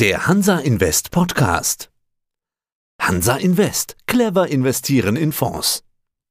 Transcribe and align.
Der 0.00 0.28
Hansa 0.28 0.60
Invest 0.60 1.10
Podcast. 1.10 1.90
Hansa 3.02 3.36
Invest. 3.36 3.96
Clever 4.06 4.46
investieren 4.46 5.16
in 5.16 5.32
Fonds. 5.32 5.82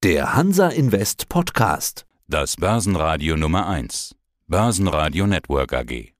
Der 0.03 0.35
Hansa 0.35 0.69
Invest 0.69 1.27
Podcast. 1.27 2.05
Das 2.29 2.55
Börsenradio 2.55 3.35
Nummer 3.35 3.67
1. 3.67 4.15
Börsenradio 4.47 5.27
Network 5.27 5.73
AG. 5.73 6.13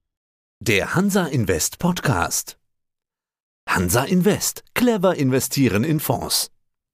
Der 0.59 0.93
Hansa 0.93 1.27
Invest 1.27 1.79
Podcast. 1.79 2.57
Hansa 3.65 4.03
Invest. 4.03 4.65
Clever 4.73 5.15
investieren 5.15 5.85
in 5.85 6.01
Fonds. 6.01 6.51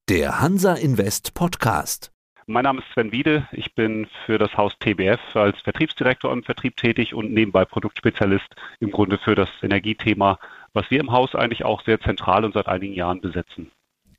Der 0.08 0.40
Hansa 0.40 0.74
Invest 0.74 1.34
Podcast. 1.34 2.12
Mein 2.46 2.64
Name 2.64 2.80
ist 2.80 2.92
Sven 2.92 3.10
Wiede. 3.10 3.48
Ich 3.52 3.74
bin 3.74 4.06
für 4.26 4.36
das 4.36 4.54
Haus 4.58 4.78
TBF 4.78 5.18
als 5.34 5.58
Vertriebsdirektor 5.62 6.30
im 6.30 6.42
Vertrieb 6.42 6.76
tätig 6.76 7.14
und 7.14 7.32
nebenbei 7.32 7.64
Produktspezialist 7.64 8.54
im 8.80 8.90
Grunde 8.90 9.16
für 9.16 9.34
das 9.34 9.48
Energiethema, 9.62 10.38
was 10.74 10.90
wir 10.90 11.00
im 11.00 11.10
Haus 11.10 11.34
eigentlich 11.34 11.64
auch 11.64 11.82
sehr 11.84 12.00
zentral 12.00 12.44
und 12.44 12.52
seit 12.52 12.66
einigen 12.66 12.92
Jahren 12.92 13.22
besetzen. 13.22 13.70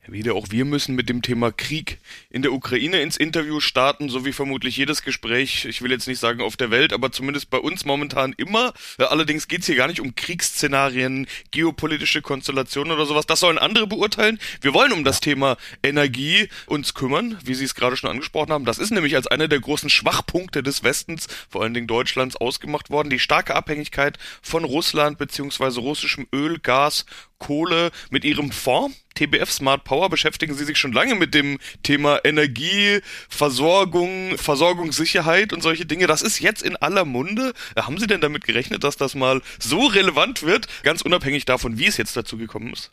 Herr 0.06 0.14
Wiede, 0.14 0.36
auch 0.36 0.52
wir 0.52 0.66
müssen 0.66 0.94
mit 0.94 1.10
dem 1.10 1.24
Thema 1.24 1.52
Krieg 1.52 1.98
in 2.30 2.44
der 2.44 2.54
Ukraine 2.54 3.02
ins 3.02 3.18
Interview 3.18 3.60
starten, 3.60 4.08
so 4.08 4.24
wie 4.24 4.34
vermutlich 4.34 4.78
jedes 4.78 5.02
Gespräch, 5.02 5.66
ich 5.66 5.82
will 5.82 5.90
jetzt 5.90 6.08
nicht 6.08 6.20
sagen 6.20 6.42
auf 6.42 6.58
der 6.58 6.70
Welt, 6.70 6.94
aber 6.94 7.12
zumindest 7.12 7.50
bei 7.50 7.58
uns 7.58 7.86
momentan 7.86 8.32
immer. 8.38 8.76
Allerdings 9.00 9.48
geht 9.48 9.62
es 9.62 9.66
hier 9.66 9.76
gar 9.76 9.88
nicht 9.88 10.00
um 10.00 10.14
Kriegsszenarien, 10.14 11.26
geopolitische 11.50 12.22
Konstellationen 12.22 12.94
oder 12.94 13.08
sowas. 13.08 13.26
Das 13.26 13.40
sollen 13.40 13.58
andere 13.58 13.88
beurteilen. 13.88 14.38
Wir 14.62 14.76
wollen 14.76 14.92
um 14.92 15.04
das 15.04 15.22
Thema 15.22 15.58
Energie 15.82 16.50
uns 16.68 16.94
kümmern, 16.94 17.40
wie 17.44 17.56
Sie 17.56 17.66
es 17.66 17.74
gerade 17.74 17.98
schon 17.98 18.12
angesprochen 18.12 18.52
haben. 18.52 18.66
Das 18.66 18.78
ist 18.78 18.92
nämlich 18.92 19.16
als 19.16 19.26
einer 19.26 19.48
der 19.48 19.60
großen 19.60 19.90
Schwachpunkte 19.90 20.62
des 20.62 20.84
Westens, 20.84 21.26
vor 21.50 21.64
allen 21.64 21.74
Dingen 21.74 21.88
Deutschlands, 21.88 22.36
ausgemacht 22.36 22.92
worden. 22.92 23.10
Die 23.10 23.18
starke 23.18 23.56
Abhängigkeit 23.56 24.20
von 24.44 24.66
Russland 24.66 25.18
beziehungsweise 25.18 25.80
russischem 25.80 26.28
Öl, 26.32 26.60
Gas 26.60 27.08
Kohle 27.40 27.92
mit 28.12 28.24
ihrem 28.24 28.52
Fonds. 28.52 28.96
TBF 29.16 29.50
Smart 29.50 29.84
Power 29.84 30.10
beschäftigen 30.10 30.54
Sie 30.54 30.66
sich 30.66 30.78
schon 30.78 30.94
lange 30.94 31.16
mit 31.16 31.34
dem 31.34 31.58
Thema 31.84 32.20
Energie, 32.24 33.00
Versorgung, 33.30 34.38
Versorgungssicherheit 34.38 35.54
und 35.54 35.62
solche 35.62 35.86
Dinge. 35.86 36.08
Das 36.08 36.22
ist 36.22 36.40
jetzt 36.40 36.62
in 36.62 36.76
aller 36.76 37.06
Munde. 37.06 37.54
Haben 37.76 37.98
Sie 37.98 38.08
denn 38.08 38.22
damit 38.22 38.46
gerechnet, 38.46 38.84
dass 38.84 38.98
das 38.98 39.16
mal 39.16 39.42
so 39.60 39.88
relevant 39.88 40.44
wird, 40.44 40.68
ganz 40.84 41.02
unabhängig 41.02 41.46
davon, 41.46 41.80
wie 41.80 41.88
es 41.88 41.98
jetzt 41.98 42.16
dazu 42.16 42.38
gekommen 42.38 42.74
ist? 42.74 42.92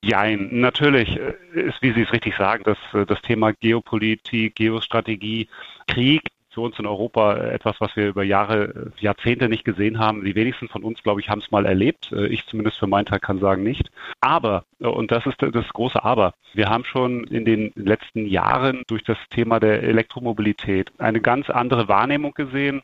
Jein, 0.00 0.48
natürlich 0.52 1.08
ist, 1.16 1.82
wie 1.82 1.92
Sie 1.92 2.02
es 2.02 2.12
richtig 2.12 2.36
sagen, 2.36 2.62
dass 2.62 2.78
das 3.08 3.20
Thema 3.22 3.52
Geopolitik, 3.52 4.54
Geostrategie, 4.54 5.48
Krieg 5.88 6.22
uns 6.62 6.78
in 6.78 6.86
Europa 6.86 7.36
etwas, 7.36 7.76
was 7.80 7.94
wir 7.96 8.08
über 8.08 8.22
Jahre, 8.22 8.92
Jahrzehnte 8.98 9.48
nicht 9.48 9.64
gesehen 9.64 9.98
haben. 9.98 10.24
Die 10.24 10.34
wenigsten 10.34 10.68
von 10.68 10.82
uns, 10.82 11.02
glaube 11.02 11.20
ich, 11.20 11.28
haben 11.28 11.40
es 11.40 11.50
mal 11.50 11.66
erlebt. 11.66 12.12
Äh, 12.12 12.26
ich 12.26 12.46
zumindest 12.46 12.78
für 12.78 12.86
meinen 12.86 13.06
Teil 13.06 13.20
kann 13.20 13.38
sagen 13.38 13.62
nicht. 13.62 13.90
Aber, 14.20 14.64
äh, 14.80 14.86
und 14.86 15.10
das 15.10 15.26
ist 15.26 15.36
das 15.40 15.68
große 15.68 16.02
Aber, 16.04 16.34
wir 16.54 16.68
haben 16.68 16.84
schon 16.84 17.24
in 17.24 17.44
den 17.44 17.72
letzten 17.74 18.26
Jahren 18.26 18.82
durch 18.86 19.04
das 19.04 19.18
Thema 19.30 19.60
der 19.60 19.82
Elektromobilität 19.82 20.92
eine 20.98 21.20
ganz 21.20 21.50
andere 21.50 21.88
Wahrnehmung 21.88 22.32
gesehen. 22.32 22.82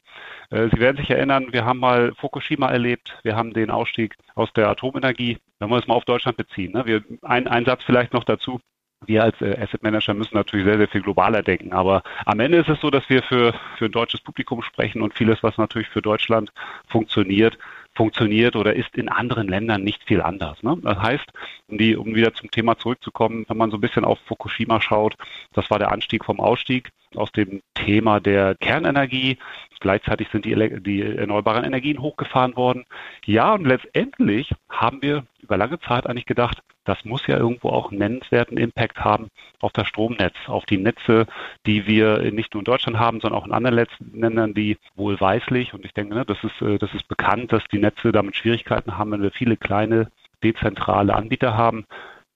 Äh, 0.50 0.68
Sie 0.72 0.80
werden 0.80 0.96
sich 0.96 1.10
erinnern, 1.10 1.52
wir 1.52 1.64
haben 1.64 1.78
mal 1.78 2.12
Fukushima 2.16 2.68
erlebt, 2.68 3.18
wir 3.22 3.36
haben 3.36 3.52
den 3.52 3.70
Ausstieg 3.70 4.16
aus 4.34 4.52
der 4.52 4.68
Atomenergie. 4.68 5.38
Wenn 5.58 5.70
wir 5.70 5.78
es 5.78 5.86
mal 5.86 5.94
auf 5.94 6.04
Deutschland 6.04 6.36
beziehen. 6.36 6.72
Ne? 6.72 6.84
Wir, 6.84 7.02
ein, 7.22 7.46
ein 7.46 7.64
Satz 7.64 7.82
vielleicht 7.84 8.12
noch 8.12 8.24
dazu 8.24 8.60
wir 9.06 9.22
als 9.22 9.40
äh, 9.40 9.58
Asset 9.60 9.82
Manager 9.82 10.14
müssen 10.14 10.36
natürlich 10.36 10.66
sehr, 10.66 10.78
sehr 10.78 10.88
viel 10.88 11.02
globaler 11.02 11.42
denken. 11.42 11.72
Aber 11.72 12.02
am 12.24 12.40
Ende 12.40 12.58
ist 12.58 12.68
es 12.68 12.80
so, 12.80 12.90
dass 12.90 13.08
wir 13.08 13.22
für, 13.22 13.54
für 13.76 13.86
ein 13.86 13.92
deutsches 13.92 14.20
Publikum 14.20 14.62
sprechen 14.62 15.02
und 15.02 15.14
vieles, 15.14 15.42
was 15.42 15.56
natürlich 15.58 15.88
für 15.88 16.02
Deutschland 16.02 16.52
funktioniert, 16.88 17.58
funktioniert 17.94 18.56
oder 18.56 18.74
ist 18.74 18.96
in 18.96 19.08
anderen 19.08 19.48
Ländern 19.48 19.82
nicht 19.82 20.02
viel 20.04 20.20
anders. 20.20 20.62
Ne? 20.62 20.76
Das 20.82 20.98
heißt, 20.98 21.26
um, 21.68 21.78
die, 21.78 21.96
um 21.96 22.14
wieder 22.14 22.34
zum 22.34 22.50
Thema 22.50 22.76
zurückzukommen, 22.76 23.44
wenn 23.48 23.56
man 23.56 23.70
so 23.70 23.76
ein 23.76 23.80
bisschen 23.80 24.04
auf 24.04 24.18
Fukushima 24.26 24.80
schaut, 24.80 25.14
das 25.52 25.70
war 25.70 25.78
der 25.78 25.92
Anstieg 25.92 26.24
vom 26.24 26.40
Ausstieg 26.40 26.90
aus 27.16 27.32
dem 27.32 27.60
Thema 27.74 28.20
der 28.20 28.54
Kernenergie. 28.56 29.38
Gleichzeitig 29.80 30.28
sind 30.32 30.46
die, 30.46 30.54
die 30.80 31.02
erneuerbaren 31.02 31.64
Energien 31.64 32.00
hochgefahren 32.00 32.56
worden. 32.56 32.84
Ja, 33.26 33.52
und 33.52 33.66
letztendlich 33.66 34.50
haben 34.70 35.02
wir 35.02 35.24
über 35.42 35.58
lange 35.58 35.78
Zeit 35.80 36.06
eigentlich 36.06 36.24
gedacht, 36.24 36.62
das 36.84 37.04
muss 37.04 37.26
ja 37.26 37.38
irgendwo 37.38 37.70
auch 37.70 37.90
einen 37.90 37.98
nennenswerten 37.98 38.56
Impact 38.58 39.00
haben 39.00 39.28
auf 39.60 39.72
das 39.72 39.88
Stromnetz, 39.88 40.34
auf 40.46 40.64
die 40.66 40.76
Netze, 40.76 41.26
die 41.66 41.86
wir 41.86 42.30
nicht 42.32 42.54
nur 42.54 42.60
in 42.60 42.66
Deutschland 42.66 42.98
haben, 42.98 43.20
sondern 43.20 43.40
auch 43.40 43.46
in 43.46 43.52
anderen 43.52 43.86
Ländern, 44.12 44.54
die 44.54 44.78
wohlweislich, 44.94 45.74
und 45.74 45.84
ich 45.84 45.92
denke, 45.92 46.14
ne, 46.14 46.24
das 46.24 46.38
ist, 46.44 46.60
äh, 46.62 46.78
das 46.78 46.92
ist 46.94 47.08
bekannt, 47.08 47.52
dass 47.52 47.62
die 47.72 47.78
Netze 47.78 48.12
damit 48.12 48.36
Schwierigkeiten 48.36 48.96
haben, 48.96 49.12
wenn 49.12 49.22
wir 49.22 49.32
viele 49.32 49.56
kleine 49.56 50.10
dezentrale 50.42 51.14
Anbieter 51.14 51.56
haben. 51.56 51.86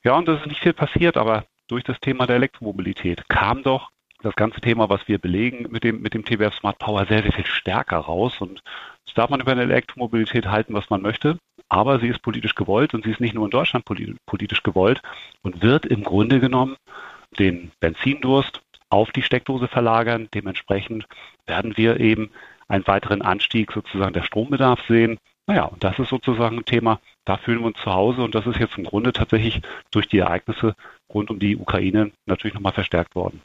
Ja, 0.03 0.17
und 0.17 0.27
das 0.27 0.41
ist 0.41 0.47
nicht 0.47 0.63
viel 0.63 0.73
passiert, 0.73 1.17
aber 1.17 1.45
durch 1.69 1.85
das 1.85 2.01
Thema 2.01 2.27
der 2.27 2.37
Elektromobilität 2.37 3.29
kam 3.29 3.63
doch 3.63 3.91
das 4.23 4.35
ganze 4.35 4.61
Thema, 4.61 4.89
was 4.89 5.07
wir 5.07 5.19
belegen 5.19 5.67
mit 5.71 5.85
dem, 5.85 6.01
mit 6.03 6.15
dem 6.15 6.25
TBF 6.25 6.55
Smart 6.55 6.79
Power 6.79 7.07
sehr, 7.07 7.23
sehr 7.23 7.33
viel 7.33 7.47
stärker 7.47 7.99
raus. 7.99 8.41
Und 8.41 8.63
das 9.05 9.15
darf 9.15 9.31
man 9.31 9.41
über 9.41 9.53
eine 9.53 9.63
Elektromobilität 9.63 10.47
halten, 10.47 10.75
was 10.75 10.91
man 10.91 11.03
möchte 11.03 11.39
aber 11.69 12.01
sie 12.01 12.09
ist 12.09 12.23
politisch 12.23 12.55
gewollt 12.55 12.95
und 12.95 13.05
sie 13.05 13.11
ist 13.11 13.21
nicht 13.21 13.35
nur 13.35 13.45
in 13.45 13.51
Deutschland 13.51 13.85
politisch 13.85 14.63
gewollt 14.63 15.03
und 15.43 15.63
wird 15.63 15.87
im 15.87 16.03
Grunde 16.03 16.41
genommen 16.41 16.77
den 17.39 17.71
Benzindurst 17.81 18.63
auf 18.91 19.11
die 19.13 19.23
Steckdose 19.23 19.69
verlagern. 19.69 20.29
Dementsprechend 20.33 21.07
werden 21.47 21.77
wir 21.77 22.01
eben 22.01 22.31
einen 22.69 22.87
weiteren 22.87 23.23
Anstieg 23.23 23.73
sozusagen 23.73 24.15
der 24.15 24.23
Strombedarf 24.23 24.81
sehen. 24.89 25.19
Naja, 25.47 25.65
und 25.65 25.83
das 25.85 25.99
ist 25.99 26.09
sozusagen 26.09 26.59
ein 26.59 26.65
Thema, 26.65 27.01
da 27.25 27.37
fühlen 27.37 27.61
wir 27.61 27.67
uns 27.67 27.79
zu 27.79 27.93
Hause 27.93 28.23
und 28.23 28.35
das 28.35 28.47
ist 28.47 28.59
jetzt 28.59 28.77
im 28.77 28.85
Grunde 28.85 29.13
tatsächlich 29.13 29.61
durch 29.91 30.09
die 30.09 30.19
Ereignisse 30.19 30.75
rund 31.13 31.31
um 31.31 31.39
die 31.39 31.57
Ukraine 31.57 32.13
natürlich 32.27 32.55
nochmal 32.55 32.73
verstärkt 32.73 33.15
worden. 33.15 33.41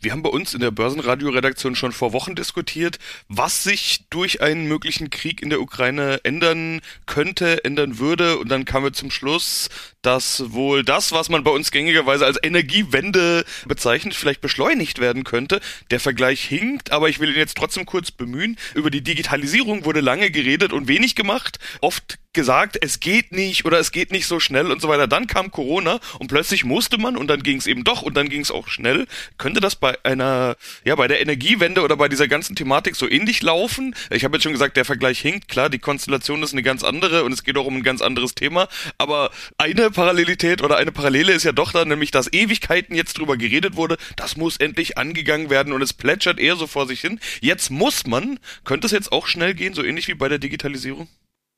Wir 0.00 0.12
haben 0.12 0.22
bei 0.22 0.30
uns 0.30 0.52
in 0.52 0.60
der 0.60 0.70
Börsenradioredaktion 0.70 1.76
schon 1.76 1.92
vor 1.92 2.12
Wochen 2.12 2.34
diskutiert, 2.34 2.98
was 3.28 3.62
sich 3.62 4.04
durch 4.10 4.42
einen 4.42 4.66
möglichen 4.66 5.10
Krieg 5.10 5.42
in 5.42 5.50
der 5.50 5.60
Ukraine 5.60 6.20
ändern 6.24 6.80
könnte, 7.06 7.64
ändern 7.64 7.98
würde. 7.98 8.38
Und 8.38 8.48
dann 8.48 8.64
kamen 8.64 8.86
wir 8.86 8.92
zum 8.92 9.10
Schluss, 9.10 9.68
dass 10.04 10.52
wohl 10.52 10.84
das, 10.84 11.12
was 11.12 11.28
man 11.28 11.44
bei 11.44 11.50
uns 11.50 11.70
gängigerweise 11.70 12.26
als 12.26 12.38
Energiewende 12.42 13.44
bezeichnet, 13.66 14.14
vielleicht 14.14 14.40
beschleunigt 14.40 15.00
werden 15.00 15.24
könnte. 15.24 15.60
Der 15.90 16.00
Vergleich 16.00 16.42
hinkt, 16.44 16.92
aber 16.92 17.08
ich 17.08 17.20
will 17.20 17.30
ihn 17.30 17.36
jetzt 17.36 17.56
trotzdem 17.56 17.86
kurz 17.86 18.10
bemühen. 18.10 18.56
Über 18.74 18.90
die 18.90 19.02
Digitalisierung 19.02 19.84
wurde 19.84 20.00
lange 20.00 20.30
geredet 20.30 20.72
und 20.72 20.88
wenig 20.88 21.14
gemacht. 21.14 21.58
Oft 21.80 22.18
gesagt, 22.34 22.76
es 22.82 23.00
geht 23.00 23.32
nicht 23.32 23.64
oder 23.64 23.78
es 23.78 23.92
geht 23.92 24.10
nicht 24.10 24.26
so 24.26 24.40
schnell 24.40 24.70
und 24.70 24.82
so 24.82 24.88
weiter. 24.88 25.06
Dann 25.06 25.26
kam 25.26 25.50
Corona 25.50 26.00
und 26.18 26.28
plötzlich 26.28 26.64
musste 26.64 26.98
man 26.98 27.16
und 27.16 27.28
dann 27.28 27.42
ging 27.42 27.56
es 27.56 27.66
eben 27.66 27.84
doch 27.84 28.02
und 28.02 28.16
dann 28.16 28.28
ging 28.28 28.42
es 28.42 28.50
auch 28.50 28.68
schnell. 28.68 29.06
Könnte 29.38 29.60
das 29.60 29.76
bei 29.76 29.96
einer, 30.04 30.56
ja, 30.84 30.96
bei 30.96 31.08
der 31.08 31.22
Energiewende 31.22 31.80
oder 31.82 31.96
bei 31.96 32.08
dieser 32.08 32.28
ganzen 32.28 32.56
Thematik 32.56 32.96
so 32.96 33.08
ähnlich 33.08 33.40
laufen? 33.40 33.94
Ich 34.10 34.24
habe 34.24 34.36
jetzt 34.36 34.42
schon 34.42 34.52
gesagt, 34.52 34.76
der 34.76 34.84
Vergleich 34.84 35.20
hinkt. 35.20 35.48
Klar, 35.48 35.70
die 35.70 35.78
Konstellation 35.78 36.42
ist 36.42 36.52
eine 36.52 36.62
ganz 36.62 36.82
andere 36.82 37.24
und 37.24 37.32
es 37.32 37.44
geht 37.44 37.56
auch 37.56 37.66
um 37.66 37.76
ein 37.76 37.82
ganz 37.82 38.02
anderes 38.02 38.34
Thema. 38.34 38.68
Aber 38.98 39.30
eine 39.56 39.93
Parallelität 39.94 40.62
oder 40.62 40.76
eine 40.76 40.92
Parallele 40.92 41.32
ist 41.32 41.44
ja 41.44 41.52
doch 41.52 41.72
da, 41.72 41.84
nämlich 41.84 42.10
dass 42.10 42.32
Ewigkeiten 42.32 42.94
jetzt 42.94 43.18
drüber 43.18 43.36
geredet 43.38 43.76
wurde, 43.76 43.96
das 44.16 44.36
muss 44.36 44.58
endlich 44.58 44.98
angegangen 44.98 45.48
werden 45.48 45.72
und 45.72 45.80
es 45.80 45.94
plätschert 45.94 46.38
eher 46.38 46.56
so 46.56 46.66
vor 46.66 46.86
sich 46.86 47.00
hin. 47.00 47.20
Jetzt 47.40 47.70
muss 47.70 48.06
man. 48.06 48.38
Könnte 48.64 48.86
es 48.86 48.92
jetzt 48.92 49.12
auch 49.12 49.26
schnell 49.26 49.54
gehen, 49.54 49.72
so 49.72 49.82
ähnlich 49.82 50.08
wie 50.08 50.14
bei 50.14 50.28
der 50.28 50.38
Digitalisierung? 50.38 51.08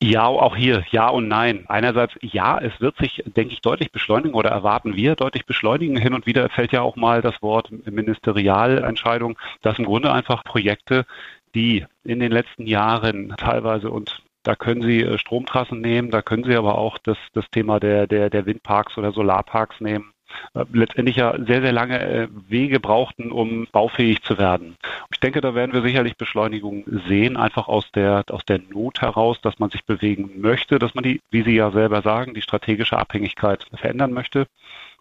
Ja, 0.02 0.26
auch 0.26 0.54
hier 0.54 0.84
ja 0.90 1.08
und 1.08 1.26
nein. 1.26 1.64
Einerseits 1.68 2.12
ja, 2.20 2.58
es 2.58 2.78
wird 2.80 2.98
sich, 2.98 3.22
denke 3.24 3.54
ich, 3.54 3.62
deutlich 3.62 3.90
beschleunigen 3.92 4.34
oder 4.34 4.50
erwarten 4.50 4.94
wir 4.94 5.16
deutlich 5.16 5.46
beschleunigen. 5.46 5.96
Hin 5.96 6.12
und 6.12 6.26
wieder 6.26 6.50
fällt 6.50 6.72
ja 6.72 6.82
auch 6.82 6.96
mal 6.96 7.22
das 7.22 7.40
Wort 7.40 7.70
Ministerialentscheidung, 7.86 9.38
dass 9.62 9.78
im 9.78 9.86
Grunde 9.86 10.12
einfach 10.12 10.44
Projekte, 10.44 11.06
die 11.54 11.86
in 12.04 12.20
den 12.20 12.30
letzten 12.30 12.66
Jahren 12.66 13.34
teilweise 13.38 13.90
und 13.90 14.22
da 14.46 14.54
können 14.54 14.82
Sie 14.82 15.02
äh, 15.02 15.18
Stromtrassen 15.18 15.80
nehmen, 15.80 16.10
da 16.10 16.22
können 16.22 16.44
Sie 16.44 16.54
aber 16.54 16.78
auch 16.78 16.98
das, 16.98 17.18
das 17.32 17.50
Thema 17.50 17.80
der, 17.80 18.06
der, 18.06 18.30
der 18.30 18.46
Windparks 18.46 18.96
oder 18.96 19.12
Solarparks 19.12 19.80
nehmen. 19.80 20.12
Äh, 20.54 20.64
letztendlich 20.72 21.16
ja 21.16 21.36
sehr, 21.44 21.62
sehr 21.62 21.72
lange 21.72 22.00
äh, 22.00 22.28
Wege 22.48 22.78
brauchten, 22.78 23.32
um 23.32 23.66
baufähig 23.72 24.22
zu 24.22 24.38
werden. 24.38 24.76
Ich 25.12 25.18
denke, 25.18 25.40
da 25.40 25.54
werden 25.54 25.72
wir 25.72 25.82
sicherlich 25.82 26.16
Beschleunigung 26.16 26.84
sehen, 27.08 27.36
einfach 27.36 27.66
aus 27.68 27.90
der, 27.92 28.24
aus 28.30 28.44
der 28.44 28.60
Not 28.70 29.02
heraus, 29.02 29.40
dass 29.40 29.58
man 29.58 29.70
sich 29.70 29.84
bewegen 29.84 30.40
möchte, 30.40 30.78
dass 30.78 30.94
man 30.94 31.04
die, 31.04 31.20
wie 31.30 31.42
Sie 31.42 31.56
ja 31.56 31.70
selber 31.70 32.02
sagen, 32.02 32.34
die 32.34 32.42
strategische 32.42 32.98
Abhängigkeit 32.98 33.66
verändern 33.74 34.12
möchte. 34.12 34.46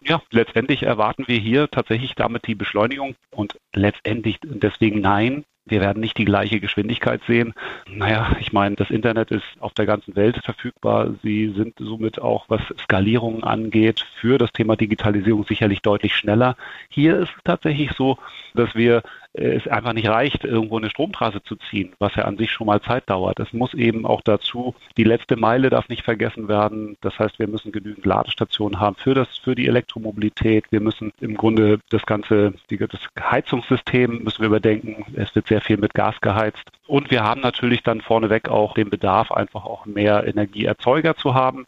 Ja, 0.02 0.20
letztendlich 0.30 0.82
erwarten 0.82 1.24
wir 1.26 1.38
hier 1.38 1.70
tatsächlich 1.70 2.14
damit 2.14 2.46
die 2.46 2.54
Beschleunigung 2.54 3.14
und 3.30 3.58
letztendlich 3.74 4.38
deswegen 4.42 5.00
nein, 5.00 5.44
wir 5.66 5.80
werden 5.80 6.00
nicht 6.00 6.16
die 6.16 6.24
gleiche 6.24 6.60
Geschwindigkeit 6.60 7.20
sehen. 7.26 7.52
Naja, 7.88 8.36
ich 8.40 8.52
meine, 8.52 8.76
das 8.76 8.90
Internet 8.90 9.32
ist 9.32 9.44
auf 9.58 9.74
der 9.74 9.84
ganzen 9.84 10.14
Welt 10.14 10.40
verfügbar. 10.44 11.14
Sie 11.22 11.52
sind 11.56 11.74
somit 11.78 12.20
auch, 12.20 12.44
was 12.48 12.60
Skalierung 12.78 13.42
angeht, 13.42 14.06
für 14.20 14.38
das 14.38 14.52
Thema 14.52 14.76
Digitalisierung 14.76 15.44
sicherlich 15.44 15.82
deutlich 15.82 16.14
schneller. 16.14 16.56
Hier 16.88 17.18
ist 17.18 17.30
es 17.36 17.42
tatsächlich 17.44 17.92
so, 17.92 18.16
dass 18.54 18.74
wir 18.76 19.02
es 19.36 19.66
einfach 19.68 19.92
nicht 19.92 20.08
reicht, 20.08 20.44
irgendwo 20.44 20.78
eine 20.78 20.90
Stromtrasse 20.90 21.42
zu 21.42 21.56
ziehen, 21.56 21.92
was 21.98 22.14
ja 22.14 22.24
an 22.24 22.36
sich 22.36 22.50
schon 22.50 22.66
mal 22.66 22.80
Zeit 22.80 23.08
dauert. 23.08 23.38
Es 23.38 23.52
muss 23.52 23.74
eben 23.74 24.06
auch 24.06 24.22
dazu, 24.22 24.74
die 24.96 25.04
letzte 25.04 25.36
Meile 25.36 25.70
darf 25.70 25.88
nicht 25.88 26.02
vergessen 26.02 26.48
werden. 26.48 26.96
Das 27.02 27.18
heißt, 27.18 27.38
wir 27.38 27.46
müssen 27.46 27.72
genügend 27.72 28.06
Ladestationen 28.06 28.80
haben 28.80 28.96
für 28.96 29.14
das, 29.14 29.28
für 29.38 29.54
die 29.54 29.66
Elektromobilität. 29.66 30.64
Wir 30.70 30.80
müssen 30.80 31.12
im 31.20 31.36
Grunde 31.36 31.78
das 31.90 32.06
ganze, 32.06 32.54
das 32.70 33.00
Heizungssystem 33.20 34.22
müssen 34.24 34.40
wir 34.40 34.48
überdenken. 34.48 35.04
Es 35.16 35.34
wird 35.34 35.48
sehr 35.48 35.60
viel 35.60 35.76
mit 35.76 35.94
Gas 35.94 36.20
geheizt. 36.20 36.64
Und 36.86 37.10
wir 37.10 37.22
haben 37.22 37.40
natürlich 37.40 37.82
dann 37.82 38.00
vorneweg 38.00 38.48
auch 38.48 38.74
den 38.74 38.90
Bedarf, 38.90 39.32
einfach 39.32 39.64
auch 39.64 39.86
mehr 39.86 40.26
Energieerzeuger 40.26 41.16
zu 41.16 41.34
haben 41.34 41.66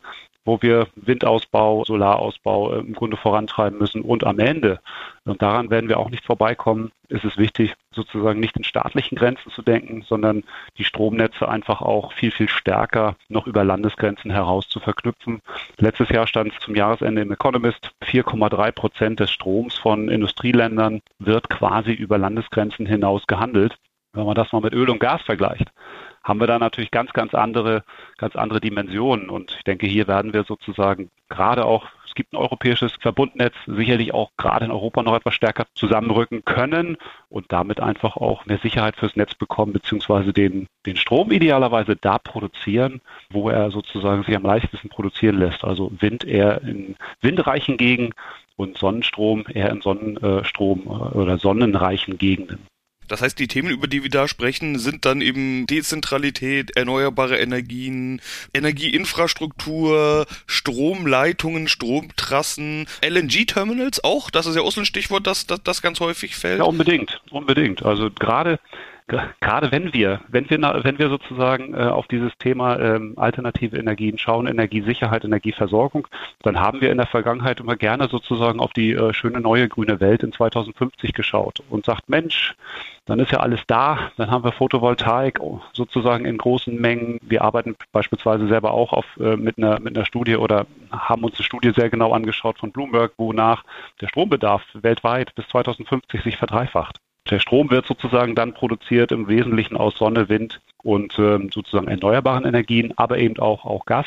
wo 0.49 0.63
wir 0.63 0.89
Windausbau, 0.97 1.85
Solarausbau 1.85 2.73
äh, 2.73 2.79
im 2.81 2.95
Grunde 2.95 3.19
vorantreiben 3.19 3.79
müssen. 3.79 4.01
Und 4.01 4.25
am 4.25 4.39
Ende, 4.39 4.81
und 5.25 5.43
daran 5.43 5.71
werden 5.71 5.91
wir 5.91 5.99
auch 5.99 6.09
nicht 6.09 6.25
vorbeikommen, 6.25 6.91
ist 7.09 7.25
es 7.25 7.37
wichtig, 7.37 7.75
sozusagen 7.93 8.41
nicht 8.41 8.57
in 8.57 8.65
staatlichen 8.65 9.17
Grenzen 9.17 9.51
zu 9.51 9.61
denken, 9.61 10.03
sondern 10.09 10.45
die 10.79 10.85
Stromnetze 10.85 11.49
einfach 11.49 11.83
auch 11.83 12.13
viel, 12.13 12.31
viel 12.31 12.49
stärker 12.49 13.17
noch 13.29 13.47
über 13.47 13.63
Landesgrenzen 13.63 14.31
heraus 14.31 14.69
zu 14.69 14.81
verknüpfen. 14.81 15.41
Letztes 15.77 16.09
Jahr 16.09 16.27
stand 16.27 16.55
zum 16.61 16.75
Jahresende 16.75 17.23
im 17.23 17.33
Economist, 17.33 17.91
4,3 18.05 18.73
Prozent 18.73 19.21
des 19.21 19.31
Stroms 19.31 19.75
von 19.75 20.09
Industrieländern 20.09 21.03
wird 21.19 21.51
quasi 21.51 21.93
über 21.93 22.17
Landesgrenzen 22.17 22.87
hinaus 22.87 23.27
gehandelt. 23.27 23.77
Wenn 24.15 24.25
man 24.25 24.35
das 24.35 24.53
mal 24.53 24.63
mit 24.63 24.73
Öl 24.73 24.89
und 24.89 25.01
Gas 25.01 25.21
vergleicht, 25.23 25.71
haben 26.29 26.41
wir 26.41 26.47
da 26.47 26.59
natürlich 26.59 26.91
ganz, 26.91 27.13
ganz 27.13 27.35
andere, 27.35 27.83
ganz 28.19 28.37
andere 28.37 28.61
Dimensionen. 28.61 29.31
Und 29.31 29.55
ich 29.57 29.65
denke, 29.65 29.87
hier 29.87 30.07
werden 30.07 30.35
wir 30.35 30.45
sozusagen 30.45 31.11
gerade 31.29 31.65
auch, 31.65 31.87
es 32.07 32.15
gibt 32.15 32.33
ein 32.33 32.37
europäisches 32.37 32.93
Verbundnetz, 33.01 33.55
sicherlich 33.67 34.13
auch 34.13 34.31
gerade 34.37 34.67
in 34.67 34.71
Europa 34.71 35.03
noch 35.03 35.15
etwas 35.15 35.35
stärker 35.35 35.67
zusammenrücken 35.75 36.45
können 36.45 36.97
und 37.29 37.53
damit 37.53 37.81
einfach 37.81 38.17
auch 38.17 38.45
mehr 38.47 38.59
Sicherheit 38.59 38.97
fürs 38.97 39.17
Netz 39.17 39.35
bekommen, 39.35 39.73
beziehungsweise 39.73 40.33
den, 40.33 40.67
den 40.85 40.97
Strom 40.97 41.31
idealerweise 41.31 41.97
da 41.97 42.19
produzieren, 42.19 43.01
wo 43.31 43.51
er 43.51 43.71
sozusagen 43.71 44.25
sich 44.25 44.37
am 44.37 44.43
leichtesten 44.43 44.89
produzieren 44.89 45.39
lässt. 45.39 45.65
Also 45.65 45.93
Wind 46.01 46.25
eher 46.25 46.63
in 46.63 46.97
windreichen 47.21 47.77
Gegenden 47.77 48.15
und 48.57 48.77
Sonnenstrom 48.77 49.45
eher 49.49 49.71
in 49.71 49.81
Sonnenstrom 49.81 50.83
äh, 50.87 51.17
oder 51.17 51.39
sonnenreichen 51.39 52.19
Gegenden. 52.19 52.67
Das 53.09 53.23
heißt, 53.23 53.39
die 53.39 53.49
Themen, 53.49 53.71
über 53.71 53.87
die 53.87 54.03
wir 54.03 54.11
da 54.11 54.29
sprechen, 54.29 54.79
sind 54.79 55.05
dann 55.05 55.21
eben 55.21 55.67
Dezentralität, 55.67 56.77
erneuerbare 56.77 57.39
Energien, 57.39 58.21
Energieinfrastruktur, 58.55 60.27
Stromleitungen, 60.47 61.69
Stromtrassen, 61.69 62.87
LNG-Terminals 63.03 64.05
auch. 64.05 64.31
Das 64.31 64.47
ist 64.47 64.57
ja 64.57 64.63
auch 64.63 64.73
so 64.73 64.81
ein 64.81 64.87
Stichwort, 64.87 65.27
das, 65.27 65.47
das, 65.47 65.63
das 65.63 65.83
ganz 65.83 66.01
häufig 66.01 66.37
fällt. 66.37 66.59
Ja, 66.59 66.65
unbedingt, 66.65 67.21
unbedingt. 67.31 67.83
Also 67.85 68.11
gerade 68.11 68.61
gerade 69.41 69.73
wenn 69.73 69.93
wir, 69.93 70.21
wenn 70.29 70.49
wir, 70.51 70.61
wenn 70.83 70.99
wir 70.99 71.09
sozusagen 71.09 71.75
äh, 71.75 71.79
auf 71.79 72.07
dieses 72.09 72.37
Thema 72.39 72.79
ähm, 72.79 73.15
alternative 73.17 73.77
Energien 73.77 74.19
schauen, 74.19 74.47
Energiesicherheit, 74.47 75.25
Energieversorgung, 75.25 76.07
dann 76.43 76.61
haben 76.61 76.81
wir 76.81 76.91
in 76.91 76.99
der 76.99 77.07
Vergangenheit 77.07 77.61
immer 77.61 77.77
gerne 77.77 78.09
sozusagen 78.09 78.61
auf 78.61 78.73
die 78.73 78.93
äh, 78.93 79.13
schöne 79.15 79.41
neue 79.41 79.69
grüne 79.69 80.01
Welt 80.01 80.23
in 80.23 80.33
2050 80.33 81.15
geschaut 81.15 81.63
und 81.71 81.85
sagt, 81.85 82.09
Mensch, 82.09 82.55
dann 83.07 83.19
ist 83.21 83.33
ja 83.33 83.41
alles 83.41 83.61
da, 83.67 84.11
dann 84.19 84.31
haben 84.31 84.45
wir 84.45 84.53
Photovoltaik 84.53 85.41
sozusagen 85.73 86.27
in 86.27 86.37
großen 86.37 86.79
Mengen. 86.79 87.19
Wir 87.23 87.43
arbeiten 87.43 87.75
beispielsweise 87.91 88.47
selber 88.49 88.73
auch 88.73 88.93
auf, 88.93 89.07
äh, 89.19 89.37
mit, 89.37 89.57
einer, 89.57 89.81
mit 89.81 89.97
einer 89.97 90.05
Studie 90.05 90.37
oder 90.37 90.67
haben 90.91 91.25
uns 91.25 91.37
eine 91.37 91.45
Studie 91.45 91.73
sehr 91.75 91.89
genau 91.89 92.13
angeschaut 92.13 92.59
von 92.59 92.71
Bloomberg, 92.71 93.13
wonach 93.17 93.65
der 94.03 94.09
Strombedarf 94.09 94.63
weltweit 94.75 95.35
bis 95.35 95.49
2050 95.49 96.23
sich 96.23 96.37
verdreifacht. 96.37 97.01
Der 97.31 97.41
Strom 97.41 97.71
wird 97.71 97.87
sozusagen 97.87 98.35
dann 98.35 98.55
produziert 98.55 99.13
im 99.13 99.29
Wesentlichen 99.29 99.77
aus 99.77 99.97
Sonne, 99.97 100.29
Wind 100.29 100.61
und 100.83 101.19
ähm, 101.19 101.51
sozusagen 101.53 101.89
erneuerbaren 101.89 102.45
Energien, 102.45 102.93
aber 102.97 103.19
eben 103.19 103.39
auch, 103.39 103.65
auch 103.65 103.85
Gas. 103.85 104.07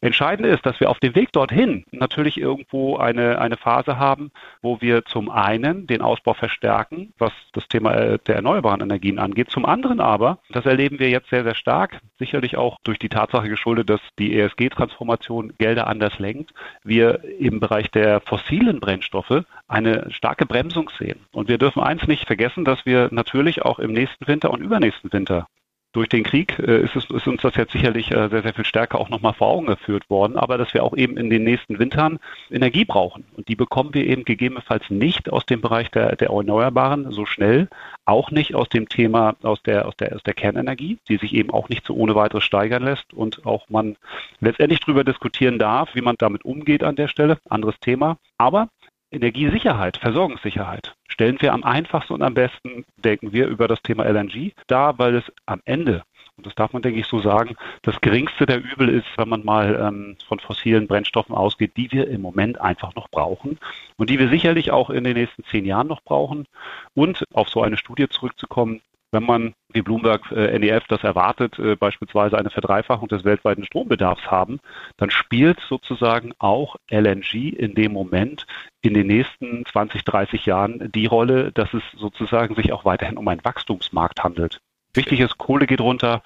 Entscheidend 0.00 0.46
ist, 0.46 0.64
dass 0.64 0.78
wir 0.80 0.90
auf 0.90 1.00
dem 1.00 1.14
Weg 1.14 1.32
dorthin 1.32 1.84
natürlich 1.90 2.38
irgendwo 2.38 2.96
eine, 2.96 3.38
eine 3.40 3.56
Phase 3.56 3.98
haben, 3.98 4.30
wo 4.62 4.80
wir 4.80 5.04
zum 5.04 5.30
einen 5.30 5.86
den 5.86 6.02
Ausbau 6.02 6.34
verstärken, 6.34 7.12
was 7.18 7.32
das 7.52 7.66
Thema 7.68 7.94
äh, 7.94 8.18
der 8.26 8.36
erneuerbaren 8.36 8.80
Energien 8.80 9.18
angeht. 9.18 9.50
Zum 9.50 9.64
anderen 9.64 10.00
aber, 10.00 10.38
das 10.50 10.66
erleben 10.66 10.98
wir 10.98 11.10
jetzt 11.10 11.30
sehr, 11.30 11.42
sehr 11.42 11.54
stark, 11.54 12.00
sicherlich 12.18 12.56
auch 12.56 12.78
durch 12.84 12.98
die 12.98 13.08
Tatsache 13.08 13.48
geschuldet, 13.48 13.90
dass 13.90 14.00
die 14.18 14.38
ESG-Transformation 14.38 15.54
Gelder 15.58 15.86
anders 15.86 16.18
lenkt, 16.18 16.52
wir 16.84 17.24
im 17.38 17.60
Bereich 17.60 17.90
der 17.90 18.20
fossilen 18.20 18.80
Brennstoffe 18.80 19.44
eine 19.68 20.10
starke 20.10 20.46
Bremsung 20.46 20.90
sehen. 20.98 21.20
Und 21.32 21.48
wir 21.48 21.58
dürfen 21.58 21.82
eins 21.82 22.06
nicht 22.06 22.26
vergessen, 22.26 22.64
dass 22.64 22.84
wir 22.86 23.08
natürlich 23.10 23.62
auch 23.62 23.78
im 23.78 23.92
nächsten 23.92 24.26
Winter 24.26 24.50
und 24.50 24.60
übernächsten 24.60 25.12
Winter 25.12 25.48
durch 25.94 26.08
den 26.08 26.24
Krieg 26.24 26.58
äh, 26.58 26.82
ist, 26.82 26.96
es, 26.96 27.08
ist 27.08 27.26
uns 27.26 27.40
das 27.40 27.54
jetzt 27.54 27.72
sicherlich 27.72 28.10
äh, 28.10 28.28
sehr, 28.28 28.42
sehr 28.42 28.52
viel 28.52 28.64
stärker 28.64 29.00
auch 29.00 29.08
nochmal 29.08 29.32
vor 29.32 29.48
Augen 29.48 29.66
geführt 29.66 30.10
worden, 30.10 30.36
aber 30.36 30.58
dass 30.58 30.74
wir 30.74 30.82
auch 30.84 30.96
eben 30.96 31.16
in 31.16 31.30
den 31.30 31.44
nächsten 31.44 31.78
Wintern 31.78 32.18
Energie 32.50 32.84
brauchen. 32.84 33.24
Und 33.36 33.48
die 33.48 33.54
bekommen 33.54 33.94
wir 33.94 34.04
eben 34.04 34.24
gegebenenfalls 34.24 34.90
nicht 34.90 35.32
aus 35.32 35.46
dem 35.46 35.60
Bereich 35.60 35.90
der, 35.92 36.16
der 36.16 36.30
Erneuerbaren 36.30 37.10
so 37.12 37.24
schnell, 37.24 37.68
auch 38.04 38.30
nicht 38.30 38.54
aus 38.54 38.68
dem 38.68 38.88
Thema 38.88 39.36
aus 39.42 39.62
der, 39.62 39.86
aus, 39.86 39.96
der, 39.96 40.14
aus 40.14 40.22
der 40.24 40.34
Kernenergie, 40.34 40.98
die 41.08 41.16
sich 41.16 41.32
eben 41.32 41.50
auch 41.50 41.68
nicht 41.68 41.86
so 41.86 41.94
ohne 41.94 42.14
weiteres 42.14 42.44
steigern 42.44 42.82
lässt 42.82 43.14
und 43.14 43.46
auch 43.46 43.68
man 43.70 43.96
letztendlich 44.40 44.80
darüber 44.80 45.04
diskutieren 45.04 45.58
darf, 45.58 45.94
wie 45.94 46.02
man 46.02 46.16
damit 46.18 46.44
umgeht 46.44 46.82
an 46.82 46.96
der 46.96 47.08
Stelle. 47.08 47.38
Anderes 47.48 47.78
Thema. 47.80 48.18
Aber 48.36 48.68
Energiesicherheit, 49.14 49.96
Versorgungssicherheit 49.96 50.94
stellen 51.08 51.40
wir 51.40 51.52
am 51.52 51.62
einfachsten 51.64 52.12
und 52.12 52.22
am 52.22 52.34
besten, 52.34 52.84
denken 52.96 53.32
wir, 53.32 53.46
über 53.46 53.68
das 53.68 53.82
Thema 53.82 54.04
LNG 54.04 54.52
dar, 54.66 54.98
weil 54.98 55.14
es 55.14 55.24
am 55.46 55.60
Ende, 55.64 56.02
und 56.36 56.46
das 56.46 56.54
darf 56.56 56.72
man, 56.72 56.82
denke 56.82 56.98
ich, 56.98 57.06
so 57.06 57.20
sagen, 57.20 57.54
das 57.82 58.00
geringste 58.00 58.46
der 58.46 58.58
Übel 58.58 58.88
ist, 58.88 59.06
wenn 59.16 59.28
man 59.28 59.44
mal 59.44 59.80
ähm, 59.80 60.16
von 60.26 60.40
fossilen 60.40 60.88
Brennstoffen 60.88 61.34
ausgeht, 61.34 61.76
die 61.76 61.92
wir 61.92 62.08
im 62.08 62.20
Moment 62.20 62.60
einfach 62.60 62.94
noch 62.96 63.08
brauchen 63.08 63.58
und 63.96 64.10
die 64.10 64.18
wir 64.18 64.28
sicherlich 64.28 64.72
auch 64.72 64.90
in 64.90 65.04
den 65.04 65.14
nächsten 65.14 65.44
zehn 65.44 65.64
Jahren 65.64 65.86
noch 65.86 66.02
brauchen. 66.02 66.46
Und 66.94 67.22
auf 67.32 67.48
so 67.48 67.62
eine 67.62 67.76
Studie 67.76 68.08
zurückzukommen, 68.08 68.80
wenn 69.14 69.24
man, 69.24 69.54
wie 69.72 69.80
Bloomberg 69.80 70.30
äh, 70.32 70.58
NEF 70.58 70.84
das 70.88 71.02
erwartet, 71.02 71.58
äh, 71.58 71.76
beispielsweise 71.76 72.36
eine 72.36 72.50
Verdreifachung 72.50 73.08
des 73.08 73.24
weltweiten 73.24 73.64
Strombedarfs 73.64 74.30
haben, 74.30 74.60
dann 74.98 75.10
spielt 75.10 75.58
sozusagen 75.68 76.32
auch 76.38 76.76
LNG 76.90 77.54
in 77.56 77.74
dem 77.74 77.92
Moment 77.92 78.46
in 78.82 78.92
den 78.92 79.06
nächsten 79.06 79.64
20, 79.64 80.04
30 80.04 80.44
Jahren 80.44 80.92
die 80.92 81.06
Rolle, 81.06 81.52
dass 81.52 81.72
es 81.72 81.82
sozusagen 81.96 82.54
sich 82.56 82.72
auch 82.72 82.84
weiterhin 82.84 83.16
um 83.16 83.26
einen 83.28 83.44
Wachstumsmarkt 83.44 84.22
handelt. 84.22 84.60
Wichtig 84.92 85.20
ist, 85.20 85.38
Kohle 85.38 85.66
geht 85.66 85.80
runter, 85.80 86.22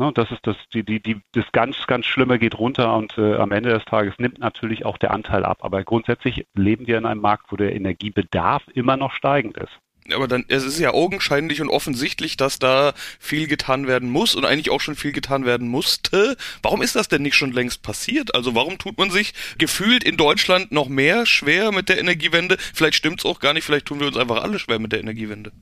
Ne, 0.00 0.12
das 0.14 0.30
ist 0.30 0.46
das, 0.46 0.56
die, 0.72 0.84
die, 0.84 1.02
die, 1.02 1.20
das 1.32 1.50
ganz, 1.50 1.88
ganz 1.88 2.06
Schlimme 2.06 2.38
geht 2.38 2.56
runter 2.56 2.96
und 2.96 3.18
äh, 3.18 3.34
am 3.34 3.50
Ende 3.50 3.70
des 3.70 3.84
Tages 3.84 4.14
nimmt 4.18 4.38
natürlich 4.38 4.86
auch 4.86 4.96
der 4.96 5.10
Anteil 5.10 5.44
ab. 5.44 5.58
Aber 5.62 5.82
grundsätzlich 5.82 6.46
leben 6.54 6.86
wir 6.86 6.98
in 6.98 7.04
einem 7.04 7.20
Markt, 7.20 7.50
wo 7.50 7.56
der 7.56 7.74
Energiebedarf 7.74 8.62
immer 8.74 8.96
noch 8.96 9.10
steigend 9.10 9.56
ist 9.56 9.80
aber 10.12 10.28
dann, 10.28 10.44
es 10.48 10.64
ist 10.64 10.78
ja 10.78 10.92
augenscheinlich 10.92 11.60
und 11.60 11.68
offensichtlich, 11.68 12.36
dass 12.36 12.58
da 12.58 12.92
viel 13.18 13.46
getan 13.46 13.86
werden 13.86 14.10
muss 14.10 14.34
und 14.34 14.44
eigentlich 14.44 14.70
auch 14.70 14.80
schon 14.80 14.94
viel 14.94 15.12
getan 15.12 15.44
werden 15.44 15.68
musste. 15.68 16.36
Warum 16.62 16.82
ist 16.82 16.96
das 16.96 17.08
denn 17.08 17.22
nicht 17.22 17.36
schon 17.36 17.52
längst 17.52 17.82
passiert? 17.82 18.34
Also 18.34 18.54
warum 18.54 18.78
tut 18.78 18.98
man 18.98 19.10
sich 19.10 19.34
gefühlt 19.58 20.04
in 20.04 20.16
Deutschland 20.16 20.72
noch 20.72 20.88
mehr 20.88 21.26
schwer 21.26 21.72
mit 21.72 21.88
der 21.88 21.98
Energiewende? 21.98 22.56
Vielleicht 22.58 22.96
stimmt's 22.96 23.24
auch 23.24 23.40
gar 23.40 23.54
nicht, 23.54 23.64
vielleicht 23.64 23.86
tun 23.86 24.00
wir 24.00 24.06
uns 24.06 24.16
einfach 24.16 24.42
alle 24.42 24.58
schwer 24.58 24.78
mit 24.78 24.92
der 24.92 25.00
Energiewende. 25.00 25.52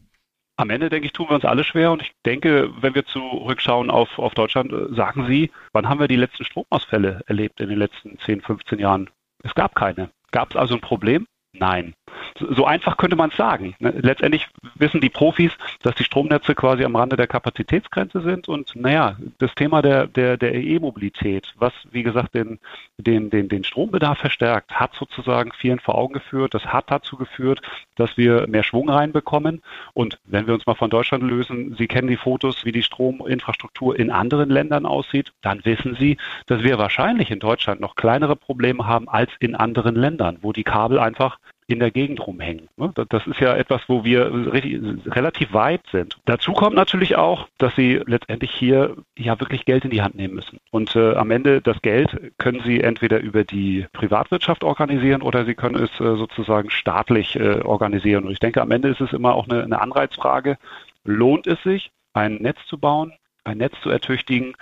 Am 0.58 0.70
Ende, 0.70 0.88
denke 0.88 1.06
ich, 1.06 1.12
tun 1.12 1.28
wir 1.28 1.34
uns 1.34 1.44
alle 1.44 1.64
schwer 1.64 1.92
und 1.92 2.00
ich 2.00 2.12
denke, 2.24 2.70
wenn 2.80 2.94
wir 2.94 3.04
zurückschauen 3.04 3.90
auf, 3.90 4.18
auf 4.18 4.32
Deutschland, 4.32 4.72
äh, 4.72 4.94
sagen 4.94 5.26
Sie, 5.26 5.50
wann 5.72 5.86
haben 5.86 6.00
wir 6.00 6.08
die 6.08 6.16
letzten 6.16 6.44
Stromausfälle 6.44 7.22
erlebt 7.26 7.60
in 7.60 7.68
den 7.68 7.78
letzten 7.78 8.18
10, 8.20 8.40
15 8.40 8.78
Jahren? 8.78 9.10
Es 9.42 9.54
gab 9.54 9.74
keine. 9.74 10.10
Gab 10.30 10.50
es 10.50 10.56
also 10.56 10.74
ein 10.74 10.80
Problem? 10.80 11.26
Nein. 11.52 11.94
So 12.38 12.66
einfach 12.66 12.96
könnte 12.96 13.16
man 13.16 13.30
es 13.30 13.36
sagen. 13.36 13.74
Ne? 13.78 13.94
Letztendlich 14.00 14.46
wissen 14.74 15.00
die 15.00 15.08
Profis, 15.08 15.52
dass 15.82 15.94
die 15.94 16.04
Stromnetze 16.04 16.54
quasi 16.54 16.84
am 16.84 16.96
Rande 16.96 17.16
der 17.16 17.26
Kapazitätsgrenze 17.26 18.20
sind 18.20 18.48
und 18.48 18.76
naja, 18.76 19.16
das 19.38 19.54
Thema 19.54 19.82
der, 19.82 20.06
der, 20.06 20.36
der 20.36 20.54
E-Mobilität, 20.54 21.54
was 21.56 21.72
wie 21.90 22.02
gesagt 22.02 22.34
den, 22.34 22.58
den, 22.98 23.30
den, 23.30 23.48
den 23.48 23.64
Strombedarf 23.64 24.18
verstärkt, 24.18 24.72
hat 24.72 24.94
sozusagen 24.94 25.52
vielen 25.52 25.78
vor 25.78 25.96
Augen 25.96 26.14
geführt. 26.14 26.54
Das 26.54 26.66
hat 26.66 26.90
dazu 26.90 27.16
geführt, 27.16 27.60
dass 27.96 28.16
wir 28.16 28.46
mehr 28.46 28.62
Schwung 28.62 28.88
reinbekommen. 28.88 29.62
Und 29.94 30.18
wenn 30.24 30.46
wir 30.46 30.54
uns 30.54 30.66
mal 30.66 30.74
von 30.74 30.90
Deutschland 30.90 31.24
lösen, 31.24 31.74
Sie 31.78 31.86
kennen 31.86 32.08
die 32.08 32.16
Fotos, 32.16 32.64
wie 32.64 32.72
die 32.72 32.82
Strominfrastruktur 32.82 33.98
in 33.98 34.10
anderen 34.10 34.50
Ländern 34.50 34.86
aussieht, 34.86 35.32
dann 35.42 35.64
wissen 35.64 35.96
Sie, 35.98 36.18
dass 36.46 36.62
wir 36.62 36.78
wahrscheinlich 36.78 37.30
in 37.30 37.38
Deutschland 37.38 37.80
noch 37.80 37.96
kleinere 37.96 38.36
Probleme 38.36 38.86
haben 38.86 39.08
als 39.08 39.30
in 39.40 39.54
anderen 39.54 39.94
Ländern, 39.94 40.38
wo 40.42 40.52
die 40.52 40.64
Kabel 40.64 40.98
einfach 40.98 41.38
in 41.68 41.80
der 41.80 41.90
Gegend 41.90 42.24
rumhängen. 42.24 42.68
Ne? 42.76 42.92
Das 43.08 43.26
ist 43.26 43.40
ja 43.40 43.56
etwas, 43.56 43.82
wo 43.88 44.04
wir 44.04 44.30
relativ 45.06 45.52
weit 45.52 45.82
sind. 45.90 46.16
Dazu 46.24 46.52
kommt 46.52 46.76
natürlich 46.76 47.16
auch, 47.16 47.48
dass 47.58 47.74
sie 47.74 48.00
letztendlich 48.06 48.52
hier 48.52 48.96
ja 49.16 49.38
wirklich 49.40 49.64
Geld 49.64 49.84
in 49.84 49.90
die 49.90 50.02
Hand 50.02 50.14
nehmen 50.14 50.34
müssen. 50.34 50.60
Und 50.70 50.94
äh, 50.94 51.14
am 51.14 51.30
Ende 51.30 51.60
das 51.60 51.82
Geld 51.82 52.16
können 52.38 52.62
sie 52.64 52.80
entweder 52.80 53.18
über 53.20 53.42
die 53.42 53.86
Privatwirtschaft 53.92 54.62
organisieren 54.62 55.22
oder 55.22 55.44
sie 55.44 55.54
können 55.54 55.76
es 55.76 55.90
äh, 56.00 56.16
sozusagen 56.16 56.70
staatlich 56.70 57.34
äh, 57.36 57.60
organisieren. 57.62 58.24
Und 58.24 58.32
ich 58.32 58.40
denke, 58.40 58.62
am 58.62 58.70
Ende 58.70 58.88
ist 58.88 59.00
es 59.00 59.12
immer 59.12 59.34
auch 59.34 59.48
eine, 59.48 59.64
eine 59.64 59.80
Anreizfrage. 59.80 60.58
Lohnt 61.04 61.46
es 61.48 61.60
sich, 61.64 61.90
ein 62.12 62.36
Netz 62.36 62.58
zu 62.66 62.78
bauen, 62.78 63.12
ein 63.44 63.58
Netz 63.58 63.74
zu 63.82 63.90
ertüchtigen 63.90 64.54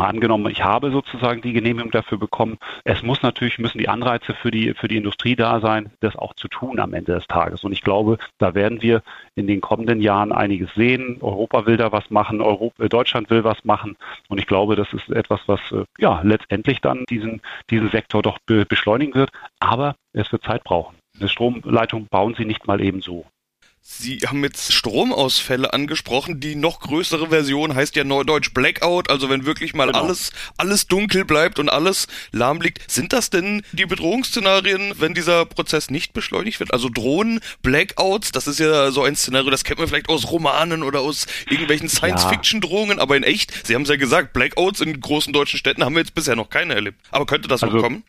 angenommen, 0.00 0.50
ich 0.50 0.62
habe 0.62 0.90
sozusagen 0.90 1.42
die 1.42 1.52
Genehmigung 1.52 1.90
dafür 1.90 2.18
bekommen. 2.18 2.58
Es 2.84 3.02
muss 3.02 3.22
natürlich, 3.22 3.58
müssen 3.58 3.78
die 3.78 3.88
Anreize 3.88 4.34
für 4.34 4.50
die, 4.50 4.74
für 4.74 4.88
die 4.88 4.96
Industrie 4.96 5.36
da 5.36 5.60
sein, 5.60 5.90
das 6.00 6.16
auch 6.16 6.34
zu 6.34 6.48
tun 6.48 6.80
am 6.80 6.94
Ende 6.94 7.12
des 7.12 7.26
Tages. 7.26 7.64
Und 7.64 7.72
ich 7.72 7.82
glaube, 7.82 8.18
da 8.38 8.54
werden 8.54 8.82
wir 8.82 9.02
in 9.34 9.46
den 9.46 9.60
kommenden 9.60 10.00
Jahren 10.00 10.32
einiges 10.32 10.72
sehen. 10.74 11.18
Europa 11.20 11.66
will 11.66 11.76
da 11.76 11.92
was 11.92 12.10
machen, 12.10 12.40
Europa, 12.40 12.88
Deutschland 12.88 13.30
will 13.30 13.44
was 13.44 13.64
machen. 13.64 13.96
Und 14.28 14.38
ich 14.38 14.46
glaube, 14.46 14.76
das 14.76 14.92
ist 14.92 15.10
etwas, 15.10 15.40
was 15.46 15.60
äh, 15.72 15.84
ja 15.98 16.20
letztendlich 16.22 16.80
dann 16.80 17.04
diesen, 17.08 17.40
diesen 17.70 17.90
Sektor 17.90 18.22
doch 18.22 18.38
beschleunigen 18.46 19.14
wird. 19.14 19.30
Aber 19.60 19.96
es 20.12 20.30
wird 20.32 20.44
Zeit 20.44 20.64
brauchen. 20.64 20.96
Eine 21.18 21.28
Stromleitung 21.28 22.06
bauen 22.10 22.34
sie 22.34 22.44
nicht 22.44 22.66
mal 22.66 22.80
eben 22.80 23.00
so. 23.00 23.24
Sie 23.86 24.18
haben 24.26 24.42
jetzt 24.42 24.72
Stromausfälle 24.72 25.72
angesprochen. 25.72 26.40
Die 26.40 26.56
noch 26.56 26.80
größere 26.80 27.28
Version 27.28 27.74
heißt 27.74 27.94
ja 27.96 28.04
Neudeutsch 28.04 28.52
Blackout. 28.54 29.10
Also 29.10 29.28
wenn 29.28 29.44
wirklich 29.44 29.74
mal 29.74 29.86
genau. 29.86 30.04
alles, 30.04 30.32
alles 30.56 30.86
dunkel 30.86 31.24
bleibt 31.24 31.58
und 31.58 31.68
alles 31.68 32.06
lahm 32.32 32.62
liegt. 32.62 32.90
Sind 32.90 33.12
das 33.12 33.28
denn 33.28 33.62
die 33.72 33.84
Bedrohungsszenarien, 33.84 34.94
wenn 34.98 35.12
dieser 35.12 35.44
Prozess 35.44 35.90
nicht 35.90 36.14
beschleunigt 36.14 36.60
wird? 36.60 36.72
Also 36.72 36.88
Drohnen, 36.88 37.40
Blackouts, 37.62 38.32
das 38.32 38.46
ist 38.46 38.58
ja 38.58 38.90
so 38.90 39.04
ein 39.04 39.16
Szenario, 39.16 39.50
das 39.50 39.64
kennt 39.64 39.78
man 39.78 39.88
vielleicht 39.88 40.08
aus 40.08 40.30
Romanen 40.30 40.82
oder 40.82 41.00
aus 41.00 41.26
irgendwelchen 41.48 41.88
Science-Fiction-Drohungen, 41.88 42.98
aber 42.98 43.16
in 43.16 43.22
echt, 43.22 43.66
Sie 43.66 43.74
haben 43.74 43.82
es 43.82 43.90
ja 43.90 43.96
gesagt, 43.96 44.32
Blackouts 44.32 44.80
in 44.80 44.98
großen 44.98 45.32
deutschen 45.32 45.58
Städten 45.58 45.84
haben 45.84 45.94
wir 45.94 46.00
jetzt 46.00 46.14
bisher 46.14 46.36
noch 46.36 46.48
keine 46.48 46.74
erlebt. 46.74 46.98
Aber 47.10 47.26
könnte 47.26 47.48
das 47.48 47.62
also, 47.62 47.76
noch 47.76 47.82
kommen? 47.82 48.04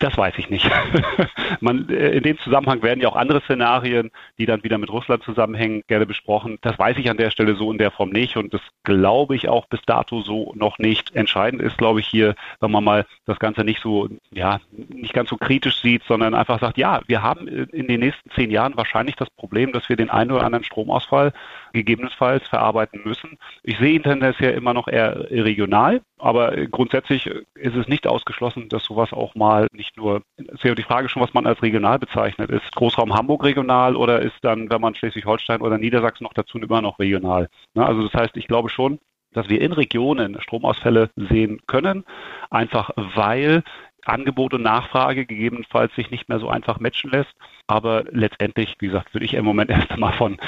Das 0.00 0.16
weiß 0.16 0.34
ich 0.38 0.48
nicht. 0.48 0.70
Man, 1.60 1.88
äh, 1.88 2.10
in 2.10 2.22
dem 2.22 2.38
Zusammenhang 2.38 2.82
werden 2.82 3.00
ja 3.00 3.08
auch 3.08 3.16
andere 3.16 3.40
Szenarien, 3.40 4.12
die 4.38 4.46
dann 4.46 4.62
wieder 4.62 4.78
mit 4.78 4.90
Russland 4.90 5.24
zusammenhängen, 5.24 5.82
gerne 5.88 6.06
besprochen. 6.06 6.58
Das 6.60 6.78
weiß 6.78 6.98
ich 6.98 7.10
an 7.10 7.16
der 7.16 7.30
Stelle 7.30 7.56
so 7.56 7.72
in 7.72 7.78
der 7.78 7.90
Form 7.90 8.10
nicht 8.10 8.36
und 8.36 8.54
das 8.54 8.60
glaube 8.84 9.34
ich 9.34 9.48
auch 9.48 9.66
bis 9.66 9.80
dato 9.86 10.22
so 10.22 10.52
noch 10.54 10.78
nicht. 10.78 11.16
Entscheidend 11.16 11.62
ist, 11.62 11.78
glaube 11.78 11.98
ich, 11.98 12.06
hier, 12.06 12.36
wenn 12.60 12.70
man 12.70 12.84
mal 12.84 13.06
das 13.26 13.40
Ganze 13.40 13.64
nicht 13.64 13.82
so, 13.82 14.08
ja, 14.30 14.60
nicht 14.70 15.14
ganz 15.14 15.30
so 15.30 15.36
kritisch 15.36 15.80
sieht, 15.80 16.04
sondern 16.04 16.32
einfach 16.32 16.60
sagt, 16.60 16.78
ja, 16.78 17.00
wir 17.08 17.22
haben 17.22 17.48
in 17.48 17.88
den 17.88 18.00
nächsten 18.00 18.30
zehn 18.30 18.52
Jahren 18.52 18.76
wahrscheinlich 18.76 19.16
das 19.16 19.30
Problem, 19.30 19.72
dass 19.72 19.88
wir 19.88 19.96
den 19.96 20.10
einen 20.10 20.30
oder 20.30 20.44
anderen 20.44 20.64
Stromausfall 20.64 21.32
gegebenenfalls 21.72 22.46
verarbeiten 22.48 23.00
müssen. 23.04 23.38
Ich 23.62 23.78
sehe 23.78 23.94
ihn 23.94 24.02
tendenziell 24.02 24.54
immer 24.54 24.74
noch 24.74 24.88
eher 24.88 25.30
regional, 25.30 26.00
aber 26.18 26.56
grundsätzlich 26.66 27.26
ist 27.26 27.76
es 27.76 27.88
nicht 27.88 28.06
ausgeschlossen, 28.06 28.68
dass 28.68 28.84
sowas 28.84 29.12
auch 29.12 29.34
mal 29.34 29.66
nicht 29.72 29.96
nur, 29.96 30.22
ist 30.36 30.64
ja 30.64 30.74
die 30.74 30.82
Frage 30.82 31.08
schon, 31.08 31.22
was 31.22 31.34
man 31.34 31.46
als 31.46 31.62
regional 31.62 31.98
bezeichnet. 31.98 32.50
Ist 32.50 32.74
Großraum 32.74 33.14
Hamburg 33.14 33.44
regional 33.44 33.96
oder 33.96 34.20
ist 34.20 34.36
dann, 34.42 34.70
wenn 34.70 34.80
man 34.80 34.94
Schleswig-Holstein 34.94 35.60
oder 35.60 35.78
Niedersachsen 35.78 36.24
noch 36.24 36.34
dazu 36.34 36.58
immer 36.58 36.82
noch 36.82 36.98
regional? 36.98 37.48
Ne, 37.74 37.86
also 37.86 38.06
das 38.06 38.14
heißt, 38.14 38.36
ich 38.36 38.48
glaube 38.48 38.68
schon, 38.68 38.98
dass 39.32 39.48
wir 39.48 39.60
in 39.60 39.72
Regionen 39.72 40.40
Stromausfälle 40.40 41.10
sehen 41.16 41.60
können, 41.66 42.04
einfach 42.50 42.90
weil 42.96 43.62
Angebot 44.08 44.54
und 44.54 44.62
Nachfrage 44.62 45.26
gegebenenfalls 45.26 45.94
sich 45.94 46.10
nicht 46.10 46.28
mehr 46.28 46.38
so 46.38 46.48
einfach 46.48 46.80
matchen 46.80 47.10
lässt. 47.10 47.34
Aber 47.70 48.04
letztendlich, 48.10 48.76
wie 48.78 48.86
gesagt, 48.86 49.12
würde 49.14 49.26
ich 49.26 49.34
im 49.34 49.44
Moment 49.44 49.70
erst 49.70 49.90
einmal 49.90 50.14
von, 50.14 50.38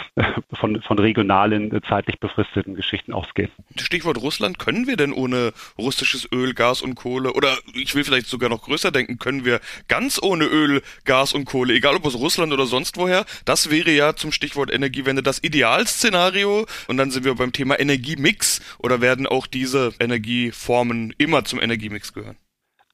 von, 0.55 0.81
von 0.81 0.99
regionalen, 0.99 1.79
zeitlich 1.87 2.19
befristeten 2.19 2.75
Geschichten 2.75 3.13
ausgehen. 3.13 3.51
Stichwort 3.77 4.19
Russland. 4.19 4.59
Können 4.59 4.87
wir 4.87 4.97
denn 4.97 5.13
ohne 5.13 5.53
russisches 5.79 6.27
Öl, 6.33 6.55
Gas 6.55 6.81
und 6.81 6.95
Kohle 6.95 7.35
oder 7.35 7.57
ich 7.75 7.95
will 7.95 8.05
vielleicht 8.05 8.27
sogar 8.27 8.49
noch 8.49 8.63
größer 8.63 8.91
denken, 8.91 9.19
können 9.19 9.45
wir 9.45 9.61
ganz 9.89 10.21
ohne 10.23 10.47
Öl, 10.47 10.83
Gas 11.05 11.35
und 11.35 11.45
Kohle, 11.45 11.75
egal 11.75 11.97
ob 11.97 12.07
aus 12.07 12.15
Russland 12.15 12.53
oder 12.53 12.67
sonst 12.67 12.97
woher? 12.97 13.27
Das 13.45 13.71
wäre 13.71 13.91
ja 13.91 14.17
zum 14.17 14.33
Stichwort 14.33 14.73
Energiewende 14.73 15.23
das 15.23 15.43
Idealszenario. 15.45 16.67
Und 16.89 16.97
dann 16.97 17.11
sind 17.11 17.25
wir 17.25 17.35
beim 17.35 17.53
Thema 17.53 17.79
Energiemix 17.79 18.61
oder 18.79 19.03
werden 19.03 19.27
auch 19.27 19.47
diese 19.47 19.93
Energieformen 20.01 21.15
immer 21.19 21.45
zum 21.45 21.61
Energiemix 21.61 22.15
gehören? 22.15 22.37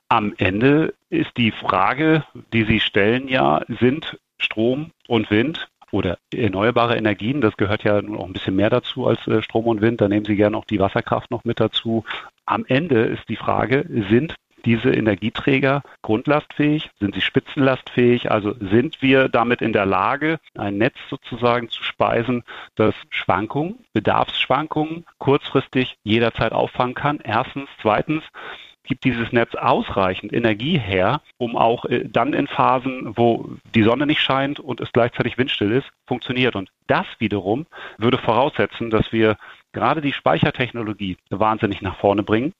Am 0.09 0.35
Ende 0.39 0.95
ist 1.11 1.33
die 1.37 1.51
Frage, 1.51 2.25
die 2.53 2.65
Sie 2.65 2.81
stellen, 2.81 3.29
ja, 3.29 3.63
sind 3.81 4.19
Strom 4.39 4.93
und 5.09 5.31
Wind 5.31 5.69
oder 5.91 6.19
erneuerbare 6.33 6.97
Energien, 6.97 7.41
das 7.41 7.57
gehört 7.57 7.85
ja 7.85 8.01
nun 8.03 8.19
auch 8.19 8.27
ein 8.27 8.33
bisschen 8.33 8.57
mehr 8.57 8.71
dazu 8.71 9.07
als 9.07 9.27
äh, 9.27 9.43
Strom 9.43 9.67
und 9.67 9.81
Wind, 9.81 10.01
da 10.01 10.09
nehmen 10.09 10.25
Sie 10.25 10.37
gerne 10.37 10.57
auch 10.57 10.65
die 10.65 10.79
Wasserkraft 10.79 11.31
noch 11.31 11.45
mit 11.45 11.59
dazu. 11.59 12.05
Am 12.45 12.65
Ende 12.67 13.03
ist 13.03 13.29
die 13.29 13.37
Frage, 13.37 13.85
sind 14.11 14.37
diese 14.67 14.91
Energieträger 14.91 15.83
grundlastfähig? 16.03 16.91
Sind 16.99 17.15
sie 17.15 17.21
spitzenlastfähig? 17.21 18.31
Also 18.31 18.55
sind 18.61 19.01
wir 19.01 19.29
damit 19.29 19.63
in 19.63 19.73
der 19.73 19.87
Lage, 19.87 20.39
ein 20.57 20.77
Netz 20.77 20.97
sozusagen 21.09 21.71
zu 21.71 21.83
speisen, 21.83 22.43
das 22.75 22.95
Schwankungen, 23.09 23.79
Bedarfsschwankungen 23.93 25.07
kurzfristig 25.19 25.97
jederzeit 26.03 26.53
auffangen 26.53 26.95
kann? 26.95 27.21
Erstens. 27.23 27.69
Zweitens, 27.81 28.25
gibt 28.87 29.05
dieses 29.05 29.33
Netz 29.33 29.55
ausreichend 29.55 30.33
Energie 30.33 30.79
her, 30.79 31.21
um 31.39 31.57
auch 31.57 31.85
äh, 31.85 32.09
dann 32.09 32.33
in 32.33 32.47
Phasen, 32.47 33.17
wo 33.17 33.51
die 33.75 33.83
Sonne 33.83 34.07
nicht 34.07 34.21
scheint 34.21 34.61
und 34.61 34.81
es 34.81 34.93
gleichzeitig 34.93 35.39
windstill 35.39 35.73
ist, 35.73 35.89
funktioniert. 36.07 36.57
Und 36.57 36.71
das 36.87 37.07
wiederum 37.19 37.67
würde 37.99 38.19
voraussetzen, 38.19 38.91
dass 38.91 39.13
wir 39.13 39.37
gerade 39.73 40.01
die 40.01 40.13
Speichertechnologie 40.13 41.17
wahnsinnig 41.31 41.83
nach 41.83 41.97
vorne 41.97 42.23
bringen. 42.23 42.53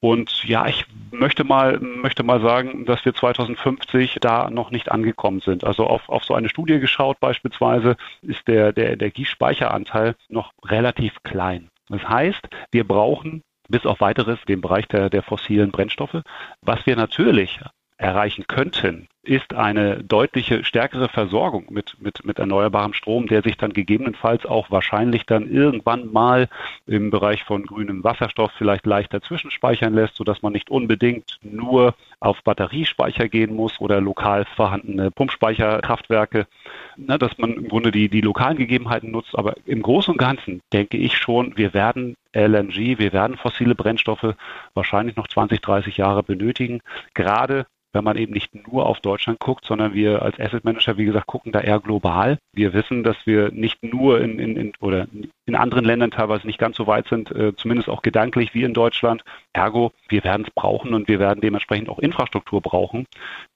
Und 0.00 0.42
ja, 0.42 0.66
ich 0.66 0.84
möchte 1.12 1.44
mal, 1.44 1.78
möchte 1.78 2.24
mal 2.24 2.40
sagen, 2.40 2.86
dass 2.86 3.04
wir 3.04 3.14
2050 3.14 4.18
da 4.20 4.50
noch 4.50 4.72
nicht 4.72 4.90
angekommen 4.90 5.40
sind. 5.40 5.62
Also 5.62 5.86
auf, 5.86 6.08
auf 6.08 6.24
so 6.24 6.34
eine 6.34 6.48
Studie 6.48 6.80
geschaut 6.80 7.20
beispielsweise 7.20 7.96
ist 8.20 8.48
der, 8.48 8.72
der 8.72 8.92
Energiespeicheranteil 8.94 10.16
noch 10.28 10.50
relativ 10.64 11.22
klein. 11.22 11.68
Das 11.88 12.02
heißt, 12.02 12.40
wir 12.72 12.82
brauchen 12.82 13.42
bis 13.72 13.84
auf 13.86 14.00
weiteres 14.00 14.38
den 14.46 14.60
Bereich 14.60 14.86
der, 14.86 15.10
der 15.10 15.22
fossilen 15.22 15.72
Brennstoffe. 15.72 16.22
Was 16.60 16.86
wir 16.86 16.94
natürlich 16.94 17.58
erreichen 17.96 18.44
könnten, 18.46 19.08
ist 19.24 19.54
eine 19.54 20.02
deutliche 20.02 20.64
stärkere 20.64 21.08
Versorgung 21.08 21.66
mit, 21.70 21.96
mit, 22.00 22.24
mit 22.24 22.40
erneuerbarem 22.40 22.92
Strom, 22.92 23.28
der 23.28 23.42
sich 23.42 23.56
dann 23.56 23.72
gegebenenfalls 23.72 24.44
auch 24.46 24.70
wahrscheinlich 24.72 25.26
dann 25.26 25.48
irgendwann 25.48 26.12
mal 26.12 26.48
im 26.86 27.10
Bereich 27.10 27.44
von 27.44 27.64
grünem 27.64 28.02
Wasserstoff 28.02 28.50
vielleicht 28.58 28.84
leichter 28.84 29.22
zwischenspeichern 29.22 29.94
lässt, 29.94 30.16
sodass 30.16 30.42
man 30.42 30.52
nicht 30.52 30.70
unbedingt 30.70 31.38
nur 31.42 31.94
auf 32.18 32.42
Batteriespeicher 32.42 33.28
gehen 33.28 33.54
muss 33.54 33.80
oder 33.80 34.00
lokal 34.00 34.44
vorhandene 34.56 35.12
Pumpspeicherkraftwerke, 35.12 36.48
ne, 36.96 37.16
dass 37.16 37.38
man 37.38 37.54
im 37.54 37.68
Grunde 37.68 37.92
die, 37.92 38.08
die 38.08 38.22
lokalen 38.22 38.56
Gegebenheiten 38.56 39.12
nutzt. 39.12 39.38
Aber 39.38 39.54
im 39.66 39.82
Großen 39.82 40.12
und 40.12 40.18
Ganzen 40.18 40.62
denke 40.72 40.96
ich 40.96 41.16
schon, 41.16 41.56
wir 41.56 41.74
werden 41.74 42.16
LNG, 42.34 42.98
wir 42.98 43.12
werden 43.12 43.36
fossile 43.36 43.76
Brennstoffe 43.76 44.34
wahrscheinlich 44.74 45.14
noch 45.14 45.28
20, 45.28 45.60
30 45.60 45.96
Jahre 45.96 46.24
benötigen, 46.24 46.80
gerade 47.14 47.66
wenn 47.92 48.04
man 48.04 48.16
eben 48.16 48.32
nicht 48.32 48.54
nur 48.66 48.86
auf 48.86 49.00
Deutschland 49.00 49.11
guckt, 49.38 49.64
sondern 49.64 49.94
wir 49.94 50.22
als 50.22 50.38
Asset 50.38 50.64
Manager, 50.64 50.96
wie 50.96 51.04
gesagt, 51.04 51.26
gucken 51.26 51.52
da 51.52 51.60
eher 51.60 51.80
global. 51.80 52.38
Wir 52.52 52.72
wissen, 52.72 53.02
dass 53.02 53.16
wir 53.24 53.50
nicht 53.50 53.82
nur 53.82 54.20
in, 54.20 54.38
in, 54.38 54.56
in 54.56 54.72
oder 54.80 55.06
in 55.46 55.54
anderen 55.54 55.84
Ländern 55.84 56.10
teilweise 56.10 56.46
nicht 56.46 56.58
ganz 56.58 56.76
so 56.76 56.86
weit 56.86 57.08
sind, 57.08 57.30
äh, 57.32 57.54
zumindest 57.56 57.88
auch 57.88 58.02
gedanklich 58.02 58.54
wie 58.54 58.62
in 58.62 58.74
Deutschland. 58.74 59.24
Ergo, 59.52 59.92
wir 60.08 60.24
werden 60.24 60.44
es 60.46 60.54
brauchen 60.54 60.94
und 60.94 61.08
wir 61.08 61.18
werden 61.18 61.40
dementsprechend 61.40 61.88
auch 61.88 61.98
Infrastruktur 61.98 62.60
brauchen, 62.60 63.06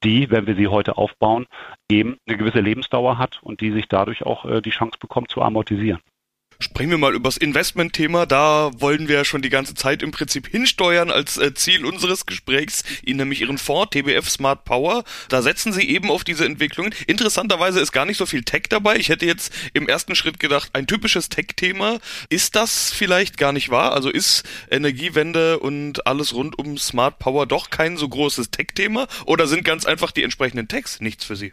die, 0.02 0.30
wenn 0.30 0.46
wir 0.46 0.56
sie 0.56 0.68
heute 0.68 0.96
aufbauen, 0.96 1.46
eben 1.90 2.18
eine 2.26 2.36
gewisse 2.36 2.60
Lebensdauer 2.60 3.18
hat 3.18 3.40
und 3.42 3.60
die 3.60 3.70
sich 3.70 3.88
dadurch 3.88 4.24
auch 4.24 4.44
äh, 4.44 4.60
die 4.60 4.70
Chance 4.70 4.98
bekommt 5.00 5.30
zu 5.30 5.42
amortisieren. 5.42 6.00
Sprechen 6.58 6.90
wir 6.90 6.98
mal 6.98 7.14
übers 7.14 7.36
Investment-Thema. 7.36 8.24
Da 8.24 8.70
wollen 8.78 9.08
wir 9.08 9.16
ja 9.16 9.24
schon 9.24 9.42
die 9.42 9.50
ganze 9.50 9.74
Zeit 9.74 10.02
im 10.02 10.10
Prinzip 10.10 10.48
hinsteuern 10.48 11.10
als 11.10 11.36
äh, 11.36 11.52
Ziel 11.52 11.84
unseres 11.84 12.24
Gesprächs, 12.24 12.82
Ihnen 13.04 13.18
nämlich 13.18 13.42
Ihren 13.42 13.58
Fonds 13.58 13.90
TBF 13.90 14.28
Smart 14.30 14.64
Power. 14.64 15.04
Da 15.28 15.42
setzen 15.42 15.72
Sie 15.74 15.86
eben 15.88 16.10
auf 16.10 16.24
diese 16.24 16.46
Entwicklungen. 16.46 16.94
Interessanterweise 17.06 17.80
ist 17.80 17.92
gar 17.92 18.06
nicht 18.06 18.16
so 18.16 18.24
viel 18.24 18.42
Tech 18.42 18.64
dabei. 18.70 18.96
Ich 18.96 19.10
hätte 19.10 19.26
jetzt 19.26 19.52
im 19.74 19.86
ersten 19.86 20.14
Schritt 20.14 20.40
gedacht, 20.40 20.70
ein 20.72 20.86
typisches 20.86 21.28
Tech-Thema. 21.28 21.98
Ist 22.30 22.56
das 22.56 22.90
vielleicht 22.90 23.36
gar 23.36 23.52
nicht 23.52 23.68
wahr? 23.68 23.92
Also 23.92 24.08
ist 24.08 24.44
Energiewende 24.70 25.58
und 25.58 26.06
alles 26.06 26.32
rund 26.32 26.58
um 26.58 26.78
Smart 26.78 27.18
Power 27.18 27.44
doch 27.44 27.68
kein 27.68 27.98
so 27.98 28.08
großes 28.08 28.50
Tech-Thema? 28.50 29.08
Oder 29.26 29.46
sind 29.46 29.62
ganz 29.62 29.84
einfach 29.84 30.10
die 30.10 30.22
entsprechenden 30.22 30.68
Techs 30.68 31.00
nichts 31.00 31.24
für 31.24 31.36
Sie? 31.36 31.52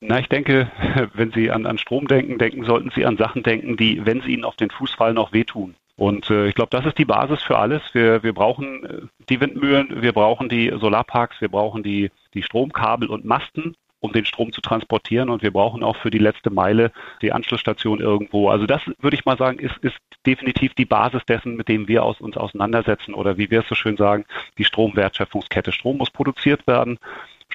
Na, 0.00 0.18
ich 0.18 0.28
denke, 0.28 0.70
wenn 1.14 1.30
Sie 1.32 1.50
an, 1.50 1.66
an 1.66 1.78
Strom 1.78 2.06
denken, 2.08 2.38
denken, 2.38 2.64
sollten 2.64 2.90
Sie 2.94 3.04
an 3.04 3.16
Sachen 3.16 3.42
denken, 3.42 3.76
die, 3.76 4.04
wenn 4.06 4.22
sie 4.22 4.32
Ihnen 4.32 4.44
auf 4.44 4.56
den 4.56 4.70
Fuß 4.70 4.92
fallen, 4.92 5.18
auch 5.18 5.32
wehtun. 5.32 5.74
Und 5.96 6.30
äh, 6.30 6.48
ich 6.48 6.54
glaube, 6.54 6.70
das 6.70 6.86
ist 6.86 6.96
die 6.96 7.04
Basis 7.04 7.42
für 7.42 7.58
alles. 7.58 7.82
Wir, 7.92 8.22
wir 8.22 8.32
brauchen 8.32 8.84
äh, 8.84 9.02
die 9.28 9.40
Windmühlen, 9.40 10.00
wir 10.00 10.12
brauchen 10.12 10.48
die 10.48 10.72
Solarparks, 10.74 11.42
wir 11.42 11.50
brauchen 11.50 11.82
die, 11.82 12.10
die 12.32 12.42
Stromkabel 12.42 13.08
und 13.08 13.26
Masten. 13.26 13.76
um 14.02 14.12
den 14.12 14.24
Strom 14.24 14.50
zu 14.50 14.62
transportieren 14.62 15.28
und 15.28 15.42
wir 15.42 15.50
brauchen 15.50 15.82
auch 15.82 15.96
für 15.96 16.10
die 16.10 16.18
letzte 16.18 16.48
Meile 16.48 16.90
die 17.20 17.32
Anschlussstation 17.32 18.00
irgendwo. 18.00 18.48
Also 18.48 18.64
das 18.64 18.80
würde 18.98 19.14
ich 19.14 19.26
mal 19.26 19.36
sagen, 19.36 19.58
ist, 19.58 19.76
ist 19.82 19.98
definitiv 20.26 20.72
die 20.72 20.86
Basis 20.86 21.22
dessen, 21.26 21.54
mit 21.54 21.68
dem 21.68 21.86
wir 21.86 22.02
aus, 22.02 22.18
uns 22.20 22.38
auseinandersetzen 22.38 23.12
oder 23.12 23.36
wie 23.36 23.50
wir 23.50 23.60
es 23.60 23.68
so 23.68 23.74
schön 23.74 23.98
sagen, 23.98 24.24
die 24.56 24.64
Stromwertschöpfungskette. 24.64 25.70
Strom 25.70 25.98
muss 25.98 26.10
produziert 26.10 26.66
werden. 26.66 26.98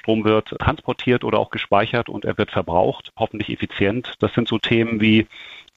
Strom 0.06 0.22
wird 0.22 0.50
transportiert 0.60 1.24
oder 1.24 1.40
auch 1.40 1.50
gespeichert 1.50 2.08
und 2.08 2.24
er 2.24 2.38
wird 2.38 2.52
verbraucht, 2.52 3.10
hoffentlich 3.18 3.50
effizient. 3.50 4.14
Das 4.20 4.32
sind 4.34 4.46
so 4.46 4.56
Themen 4.56 5.00
wie 5.00 5.26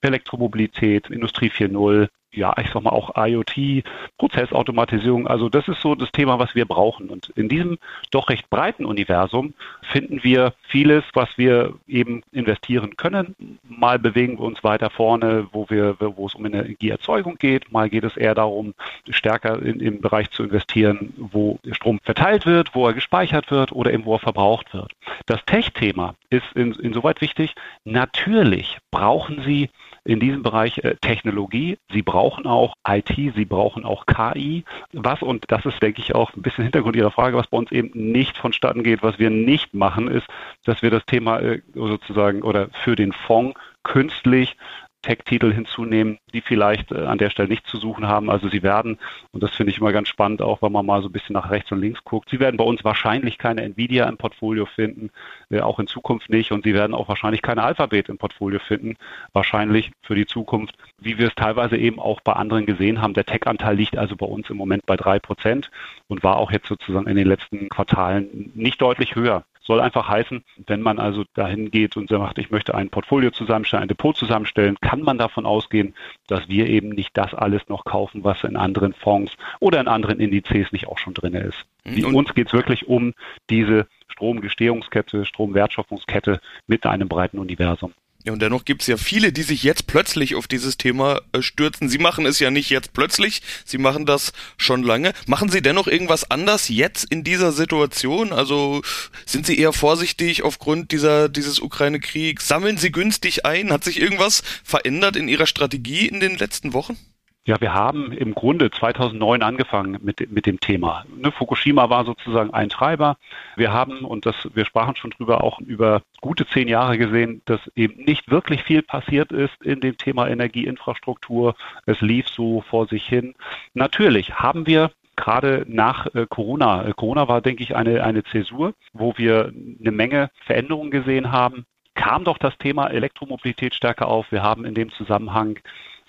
Elektromobilität, 0.02 1.10
Industrie 1.10 1.50
4.0, 1.50 2.10
ja, 2.32 2.54
ich 2.62 2.70
sag 2.72 2.84
mal 2.84 2.92
auch 2.92 3.16
IoT, 3.16 3.84
Prozessautomatisierung. 4.18 5.28
Also 5.28 5.50
das 5.50 5.68
ist 5.68 5.82
so 5.82 5.96
das 5.96 6.12
Thema, 6.12 6.38
was 6.40 6.54
wir 6.56 6.66
brauchen. 6.66 7.10
Und 7.10 7.30
in 7.30 7.50
diesem 7.50 7.78
doch 8.12 8.30
recht 8.30 8.50
breiten 8.50 8.86
Universum 8.86 9.54
finden 9.82 10.24
wir 10.24 10.54
vieles, 10.68 11.04
was 11.14 11.30
wir 11.38 11.74
eben 11.88 12.22
investieren 12.32 12.98
können. 12.98 13.36
Mal 13.68 13.98
bewegen 13.98 14.38
wir 14.38 14.46
uns 14.46 14.64
weiter 14.64 14.90
vorne, 14.90 15.48
wo 15.52 15.70
wir, 15.70 15.96
wo 16.00 16.28
es 16.28 16.36
um 16.36 16.46
Energieerzeugung 16.46 17.38
geht. 17.38 17.72
Mal 17.72 17.90
geht 17.90 18.04
es 18.04 18.16
eher 18.16 18.36
darum, 18.36 18.74
stärker 19.10 19.62
in, 19.62 19.80
im 19.80 20.02
Bereich 20.02 20.30
zu 20.30 20.44
investieren, 20.44 21.14
wo 21.18 21.60
Strom 21.72 22.00
verteilt 22.04 22.46
wird, 22.46 22.76
wo 22.76 22.88
er 22.88 22.94
gespeichert 22.94 23.50
wird 23.50 23.72
oder 23.72 23.92
eben 23.92 24.06
wo 24.06 24.16
er 24.16 24.20
verbraucht 24.20 24.74
wird. 24.74 24.94
Das 25.26 25.44
Tech-Thema 25.46 26.16
ist 26.30 26.46
in, 26.54 26.74
insoweit 26.74 27.22
wichtig. 27.22 27.56
Natürlich 27.86 28.78
brauchen 28.92 29.42
Sie 29.46 29.70
in 30.10 30.20
diesem 30.20 30.42
Bereich 30.42 30.80
äh, 30.80 30.96
Technologie. 31.02 31.78
Sie 31.92 32.02
brauchen 32.02 32.48
auch 32.48 32.74
IT, 32.88 33.16
sie 33.16 33.46
brauchen 33.46 33.86
auch 33.86 34.08
KI. 34.08 34.64
Was, 34.92 35.22
und 35.22 35.46
das 35.50 35.66
ist, 35.66 35.82
denke 35.84 36.02
ich, 36.02 36.16
auch 36.16 36.34
ein 36.36 36.42
bisschen 36.42 36.64
Hintergrund 36.64 36.96
Ihrer 36.96 37.12
Frage, 37.12 37.38
was 37.38 37.46
bei 37.46 37.58
uns 37.58 37.72
eben 37.72 37.92
nicht 37.94 38.36
vonstatten 38.36 38.84
geht, 38.84 39.04
was 39.04 39.20
wir 39.20 39.30
nicht 39.30 39.76
machen, 39.76 40.08
ist, 40.08 40.26
dass 40.66 40.82
wir 40.82 40.90
das 40.90 41.06
Thema 41.06 41.40
äh, 41.40 41.62
sozusagen 41.76 42.42
oder 42.42 42.70
für 42.84 42.96
den 42.96 43.14
Fonds 43.14 43.60
künstlich 43.84 44.58
Tech-Titel 45.02 45.54
hinzunehmen, 45.54 46.18
die 46.34 46.42
vielleicht 46.42 46.92
äh, 46.92 47.06
an 47.06 47.18
der 47.18 47.30
Stelle 47.30 47.50
nicht 47.50 47.68
zu 47.68 47.78
suchen 47.78 48.08
haben. 48.08 48.30
Also 48.30 48.50
sie 48.50 48.64
werden, 48.64 49.00
und 49.32 49.42
das 49.44 49.52
finde 49.56 49.72
ich 49.72 49.80
immer 49.80 49.92
ganz 49.92 50.10
spannend, 50.10 50.42
auch 50.42 50.62
wenn 50.62 50.72
man 50.72 50.86
mal 50.86 51.02
so 51.02 51.08
ein 51.08 51.12
bisschen 51.12 51.34
nach 51.34 51.50
rechts 51.50 51.72
und 51.72 51.80
links 51.80 52.04
guckt, 52.04 52.30
sie 52.30 52.40
werden 52.40 52.58
bei 52.58 52.64
uns 52.64 52.84
wahrscheinlich 52.84 53.38
keine 53.38 53.62
Nvidia 53.64 54.08
im 54.08 54.18
Portfolio 54.18 54.66
finden, 54.66 55.12
äh, 55.50 55.62
auch 55.62 55.80
in 55.80 55.88
Zukunft 55.88 56.30
nicht. 56.30 56.52
Und 56.52 56.64
sie 56.64 56.74
werden 56.74 56.94
auch 56.94 57.08
wahrscheinlich 57.08 57.42
keine 57.42 57.64
Alphabet 57.64 58.10
im 58.10 58.18
Portfolio 58.18 58.60
finden, 58.60 58.96
wahrscheinlich 59.34 59.92
für 60.02 60.16
die 60.16 60.26
Zukunft, 60.26 60.76
wie 61.00 61.18
wir 61.18 61.28
es 61.28 61.36
teilweise 61.36 61.78
eben 61.78 62.00
auch 62.00 62.22
bei 62.22 62.34
anderen 62.34 62.66
gesehen 62.66 63.02
haben. 63.02 63.14
Der 63.14 63.26
Tech-Anteil 63.26 63.76
liegt 63.76 63.98
also 63.98 64.16
bei 64.16 64.26
uns 64.26 64.50
im 64.50 64.58
Moment 64.58 64.86
bei 64.86 64.98
drei 64.98 65.20
Prozent 65.20 65.72
und 66.08 66.24
war 66.24 66.38
auch 66.38 66.52
jetzt 66.52 66.68
sozusagen 66.68 67.08
in 67.08 67.16
den 67.16 67.28
letzten 67.28 67.70
Quartalen 67.70 68.52
nicht 68.56 68.82
deutlich 68.82 69.16
höher. 69.16 69.46
Soll 69.70 69.82
einfach 69.82 70.10
heißen, 70.10 70.44
wenn 70.66 70.82
man 70.82 70.98
also 70.98 71.26
dahin 71.36 71.70
geht 71.70 71.96
und 71.96 72.10
sagt, 72.10 72.40
ich 72.40 72.50
möchte 72.50 72.74
ein 72.74 72.90
Portfolio 72.90 73.30
zusammenstellen, 73.30 73.84
ein 73.84 73.88
Depot 73.88 74.18
zusammenstellen, 74.18 74.78
kann 74.82 75.04
man 75.04 75.20
davon 75.20 75.46
ausgehen, 75.46 75.94
dass 76.26 76.50
wir 76.50 76.66
eben 76.66 76.90
nicht 76.90 77.16
das 77.16 77.36
alles 77.36 77.70
noch 77.70 77.86
kaufen, 77.86 78.24
was 78.24 78.44
in 78.44 78.56
anderen 78.56 78.94
Fonds 78.94 79.32
oder 79.60 79.80
in 79.80 79.88
anderen 79.88 80.20
Indizes 80.20 80.72
nicht 80.72 80.88
auch 80.88 80.98
schon 80.98 81.14
drin 81.14 81.36
ist. 81.36 81.68
Mhm. 81.86 82.04
Und 82.04 82.16
uns 82.16 82.34
geht 82.34 82.48
es 82.48 82.54
wirklich 82.54 82.88
um 82.88 83.14
diese 83.52 83.86
Stromgestehungskette, 84.08 85.24
Stromwertschöpfungskette 85.24 86.42
mit 86.66 86.88
einem 86.88 87.08
breiten 87.08 87.38
Universum. 87.38 87.94
Ja, 88.26 88.34
und 88.34 88.42
dennoch 88.42 88.66
gibt 88.66 88.82
es 88.82 88.88
ja 88.88 88.98
viele, 88.98 89.32
die 89.32 89.44
sich 89.44 89.64
jetzt 89.64 89.88
plötzlich 89.88 90.36
auf 90.36 90.46
dieses 90.46 90.76
Thema 90.76 91.22
äh, 91.32 91.42
stürzen. 91.42 91.88
Sie 91.88 92.00
machen 92.00 92.26
es 92.26 92.40
ja 92.40 92.52
nicht 92.52 92.70
jetzt 92.70 92.92
plötzlich, 92.92 93.42
Sie 93.64 93.78
machen 93.78 94.06
das 94.06 94.34
schon 94.58 94.84
lange. 94.84 95.14
Machen 95.26 95.50
Sie 95.50 95.62
dennoch 95.62 95.88
irgendwas 95.88 96.30
anders 96.30 96.68
jetzt 96.68 97.06
in 97.06 97.24
dieser 97.24 97.54
Situation? 97.54 98.34
Also 98.34 98.82
sind 99.26 99.46
Sie 99.46 99.58
eher 99.58 99.72
vorsichtig 99.72 100.44
aufgrund 100.44 100.92
dieser, 100.92 101.30
dieses 101.30 101.62
Ukraine-Kriegs? 101.62 102.46
Sammeln 102.46 102.78
Sie 102.78 102.92
günstig 102.92 103.46
ein? 103.46 103.72
Hat 103.72 103.86
sich 103.86 104.02
irgendwas 104.02 104.44
verändert 104.66 105.16
in 105.16 105.30
Ihrer 105.30 105.48
Strategie 105.48 106.06
in 106.06 106.20
den 106.20 106.38
letzten 106.38 106.74
Wochen? 106.74 106.98
Ja, 107.46 107.60
wir 107.62 107.74
haben 107.74 108.12
im 108.12 108.36
Grunde 108.36 108.70
2009 108.70 109.42
angefangen 109.42 109.98
mit, 110.02 110.30
mit 110.30 110.46
dem 110.46 110.60
Thema. 110.60 111.06
Ne, 111.16 111.32
Fukushima 111.32 111.90
war 111.90 112.06
sozusagen 112.06 112.54
ein 112.54 112.70
Treiber. 112.70 113.18
Wir 113.56 113.74
haben, 113.74 114.06
und 114.06 114.26
das, 114.26 114.36
wir 114.54 114.66
sprachen 114.66 114.96
schon 114.96 115.12
drüber, 115.12 115.44
auch 115.44 115.60
über 115.60 116.02
gute 116.22 116.46
zehn 116.46 116.68
Jahre 116.68 116.98
gesehen, 116.98 117.42
dass 117.46 117.60
eben 117.76 118.04
nicht 118.04 118.30
wirklich 118.30 118.64
viel 118.64 118.84
passiert 118.84 119.32
ist 119.32 119.60
in 119.64 119.80
dem 119.80 119.98
Thema 119.98 120.28
Energieinfrastruktur. 120.28 121.56
Es 121.86 122.02
lief 122.02 122.28
so 122.28 122.62
vor 122.70 122.88
sich 122.88 123.08
hin. 123.08 123.34
Natürlich 123.74 124.36
haben 124.36 124.68
wir 124.68 124.92
gerade 125.16 125.66
nach 125.68 126.08
äh, 126.14 126.26
Corona. 126.30 126.86
Äh, 126.86 126.94
Corona 126.94 127.28
war, 127.28 127.42
denke 127.42 127.64
ich, 127.64 127.76
eine, 127.76 128.04
eine 128.04 128.24
Zäsur, 128.24 128.74
wo 128.94 129.14
wir 129.18 129.52
eine 129.80 129.92
Menge 129.92 130.30
Veränderungen 130.46 130.92
gesehen 130.92 131.32
haben. 131.32 131.66
Kam 131.96 132.24
doch 132.24 132.38
das 132.38 132.58
Thema 132.58 132.88
Elektromobilität 132.88 133.74
stärker 133.76 134.08
auf. 134.08 134.32
Wir 134.32 134.44
haben 134.44 134.66
in 134.66 134.74
dem 134.74 134.92
Zusammenhang 134.92 135.60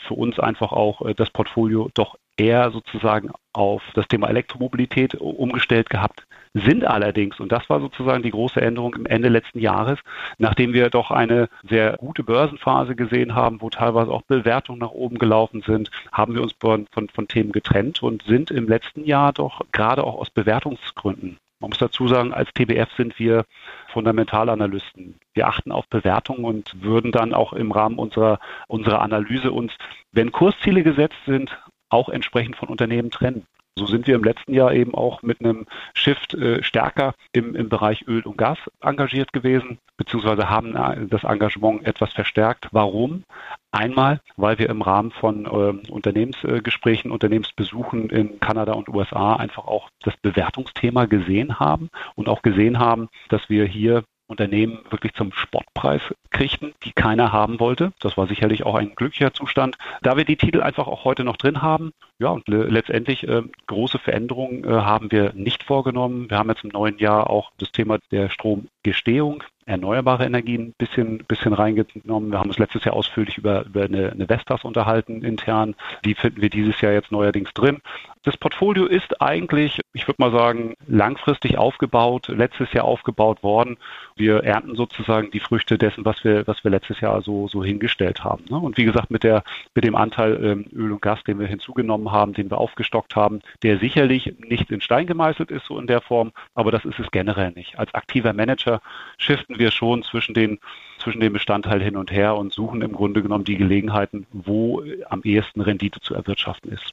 für 0.06 0.14
uns 0.14 0.38
einfach 0.38 0.72
auch 0.72 1.02
äh, 1.02 1.14
das 1.14 1.30
Portfolio 1.30 1.90
doch 1.94 2.16
eher 2.36 2.70
sozusagen 2.70 3.30
auf 3.52 3.82
das 3.94 4.08
Thema 4.08 4.28
Elektromobilität 4.28 5.14
umgestellt 5.14 5.90
gehabt, 5.90 6.26
sind 6.54 6.84
allerdings, 6.84 7.38
und 7.38 7.52
das 7.52 7.68
war 7.68 7.80
sozusagen 7.80 8.22
die 8.22 8.30
große 8.30 8.60
Änderung 8.60 8.94
im 8.94 9.06
Ende 9.06 9.28
letzten 9.28 9.60
Jahres, 9.60 9.98
nachdem 10.38 10.72
wir 10.72 10.90
doch 10.90 11.10
eine 11.10 11.48
sehr 11.68 11.96
gute 11.98 12.24
Börsenphase 12.24 12.96
gesehen 12.96 13.34
haben, 13.34 13.60
wo 13.60 13.70
teilweise 13.70 14.10
auch 14.10 14.22
Bewertungen 14.22 14.80
nach 14.80 14.90
oben 14.90 15.18
gelaufen 15.18 15.62
sind, 15.64 15.90
haben 16.12 16.34
wir 16.34 16.42
uns 16.42 16.54
von, 16.58 16.86
von 16.90 17.28
Themen 17.28 17.52
getrennt 17.52 18.02
und 18.02 18.24
sind 18.24 18.50
im 18.50 18.68
letzten 18.68 19.04
Jahr 19.04 19.32
doch 19.32 19.60
gerade 19.70 20.02
auch 20.02 20.16
aus 20.16 20.30
Bewertungsgründen 20.30 21.38
man 21.60 21.70
muss 21.70 21.78
dazu 21.78 22.08
sagen, 22.08 22.32
als 22.32 22.50
TBF 22.54 22.88
sind 22.96 23.18
wir 23.18 23.44
Fundamentalanalysten. 23.92 25.20
Wir 25.34 25.46
achten 25.46 25.72
auf 25.72 25.86
Bewertungen 25.88 26.44
und 26.44 26.82
würden 26.82 27.12
dann 27.12 27.34
auch 27.34 27.52
im 27.52 27.70
Rahmen 27.70 27.98
unserer, 27.98 28.40
unserer 28.66 29.02
Analyse 29.02 29.52
uns, 29.52 29.72
wenn 30.10 30.32
Kursziele 30.32 30.82
gesetzt 30.82 31.18
sind, 31.26 31.56
auch 31.90 32.08
entsprechend 32.08 32.56
von 32.56 32.68
Unternehmen 32.68 33.10
trennen. 33.10 33.46
So 33.76 33.86
sind 33.86 34.06
wir 34.06 34.16
im 34.16 34.24
letzten 34.24 34.52
Jahr 34.52 34.72
eben 34.72 34.94
auch 34.94 35.22
mit 35.22 35.40
einem 35.40 35.66
Shift 35.94 36.34
äh, 36.34 36.62
stärker 36.62 37.14
im, 37.32 37.54
im 37.54 37.68
Bereich 37.68 38.06
Öl 38.06 38.22
und 38.22 38.36
Gas 38.36 38.58
engagiert 38.80 39.32
gewesen, 39.32 39.78
beziehungsweise 39.96 40.50
haben 40.50 40.76
äh, 40.76 41.06
das 41.06 41.24
Engagement 41.24 41.86
etwas 41.86 42.12
verstärkt. 42.12 42.68
Warum? 42.72 43.24
Einmal, 43.72 44.20
weil 44.36 44.58
wir 44.58 44.68
im 44.68 44.82
Rahmen 44.82 45.12
von 45.12 45.46
äh, 45.46 45.90
Unternehmensgesprächen, 45.90 47.10
Unternehmensbesuchen 47.10 48.10
in 48.10 48.40
Kanada 48.40 48.72
und 48.72 48.88
USA 48.88 49.36
einfach 49.36 49.66
auch 49.66 49.88
das 50.02 50.16
Bewertungsthema 50.16 51.06
gesehen 51.06 51.60
haben 51.60 51.88
und 52.16 52.28
auch 52.28 52.42
gesehen 52.42 52.78
haben, 52.78 53.08
dass 53.28 53.48
wir 53.48 53.64
hier 53.64 54.02
Unternehmen 54.30 54.78
wirklich 54.90 55.12
zum 55.14 55.32
Spottpreis 55.32 56.02
kriegten, 56.30 56.72
die 56.84 56.92
keiner 56.92 57.32
haben 57.32 57.58
wollte. 57.58 57.92
Das 58.00 58.16
war 58.16 58.28
sicherlich 58.28 58.64
auch 58.64 58.76
ein 58.76 58.94
glücklicher 58.94 59.34
Zustand. 59.34 59.76
Da 60.02 60.16
wir 60.16 60.24
die 60.24 60.36
Titel 60.36 60.62
einfach 60.62 60.86
auch 60.86 61.04
heute 61.04 61.24
noch 61.24 61.36
drin 61.36 61.62
haben, 61.62 61.92
ja, 62.20 62.28
und 62.28 62.46
letztendlich 62.48 63.26
äh, 63.26 63.42
große 63.66 63.98
Veränderungen 63.98 64.62
äh, 64.64 64.68
haben 64.68 65.10
wir 65.10 65.32
nicht 65.32 65.62
vorgenommen. 65.62 66.28
Wir 66.28 66.36
haben 66.36 66.50
jetzt 66.50 66.64
im 66.64 66.70
neuen 66.70 66.98
Jahr 66.98 67.30
auch 67.30 67.50
das 67.56 67.72
Thema 67.72 67.98
der 68.12 68.28
Stromgestehung 68.28 69.42
erneuerbare 69.70 70.24
Energien 70.24 70.68
ein 70.68 70.74
bisschen, 70.76 71.18
bisschen 71.28 71.52
reingenommen. 71.52 72.32
Wir 72.32 72.40
haben 72.40 72.48
uns 72.48 72.58
letztes 72.58 72.84
Jahr 72.84 72.94
ausführlich 72.94 73.38
über, 73.38 73.64
über 73.66 73.84
eine, 73.84 74.10
eine 74.10 74.28
Vestas 74.28 74.64
unterhalten 74.64 75.22
intern. 75.22 75.76
Die 76.04 76.14
finden 76.14 76.42
wir 76.42 76.50
dieses 76.50 76.80
Jahr 76.80 76.92
jetzt 76.92 77.12
neuerdings 77.12 77.54
drin. 77.54 77.78
Das 78.24 78.36
Portfolio 78.36 78.84
ist 78.86 79.22
eigentlich, 79.22 79.80
ich 79.92 80.06
würde 80.06 80.20
mal 80.20 80.32
sagen, 80.32 80.74
langfristig 80.86 81.56
aufgebaut, 81.56 82.28
letztes 82.28 82.72
Jahr 82.72 82.84
aufgebaut 82.84 83.42
worden. 83.42 83.78
Wir 84.16 84.42
ernten 84.44 84.74
sozusagen 84.74 85.30
die 85.30 85.40
Früchte 85.40 85.78
dessen, 85.78 86.04
was 86.04 86.22
wir, 86.24 86.46
was 86.46 86.62
wir 86.64 86.70
letztes 86.70 87.00
Jahr 87.00 87.22
so, 87.22 87.48
so 87.48 87.64
hingestellt 87.64 88.24
haben. 88.24 88.44
Ne? 88.50 88.58
Und 88.58 88.76
wie 88.76 88.84
gesagt, 88.84 89.10
mit 89.10 89.22
der, 89.22 89.44
mit 89.74 89.84
dem 89.84 89.94
Anteil 89.94 90.44
ähm, 90.44 90.66
Öl 90.74 90.92
und 90.92 91.00
Gas, 91.00 91.22
den 91.24 91.38
wir 91.38 91.46
hinzugenommen 91.46 92.09
haben, 92.10 92.32
den 92.32 92.50
wir 92.50 92.58
aufgestockt 92.58 93.16
haben, 93.16 93.40
der 93.62 93.78
sicherlich 93.78 94.34
nicht 94.38 94.70
in 94.70 94.80
Stein 94.80 95.06
gemeißelt 95.06 95.50
ist, 95.50 95.66
so 95.66 95.78
in 95.78 95.86
der 95.86 96.00
Form, 96.00 96.32
aber 96.54 96.70
das 96.70 96.84
ist 96.84 96.98
es 96.98 97.10
generell 97.10 97.52
nicht. 97.52 97.78
Als 97.78 97.94
aktiver 97.94 98.32
Manager 98.32 98.80
shiften 99.18 99.58
wir 99.58 99.70
schon 99.70 100.02
zwischen 100.02 100.34
den, 100.34 100.58
zwischen 100.98 101.20
den 101.20 101.32
Bestandteilen 101.32 101.82
hin 101.82 101.96
und 101.96 102.10
her 102.10 102.36
und 102.36 102.52
suchen 102.52 102.82
im 102.82 102.92
Grunde 102.92 103.22
genommen 103.22 103.44
die 103.44 103.56
Gelegenheiten, 103.56 104.26
wo 104.32 104.82
am 105.08 105.22
ehesten 105.22 105.60
Rendite 105.60 106.00
zu 106.00 106.14
erwirtschaften 106.14 106.72
ist. 106.72 106.90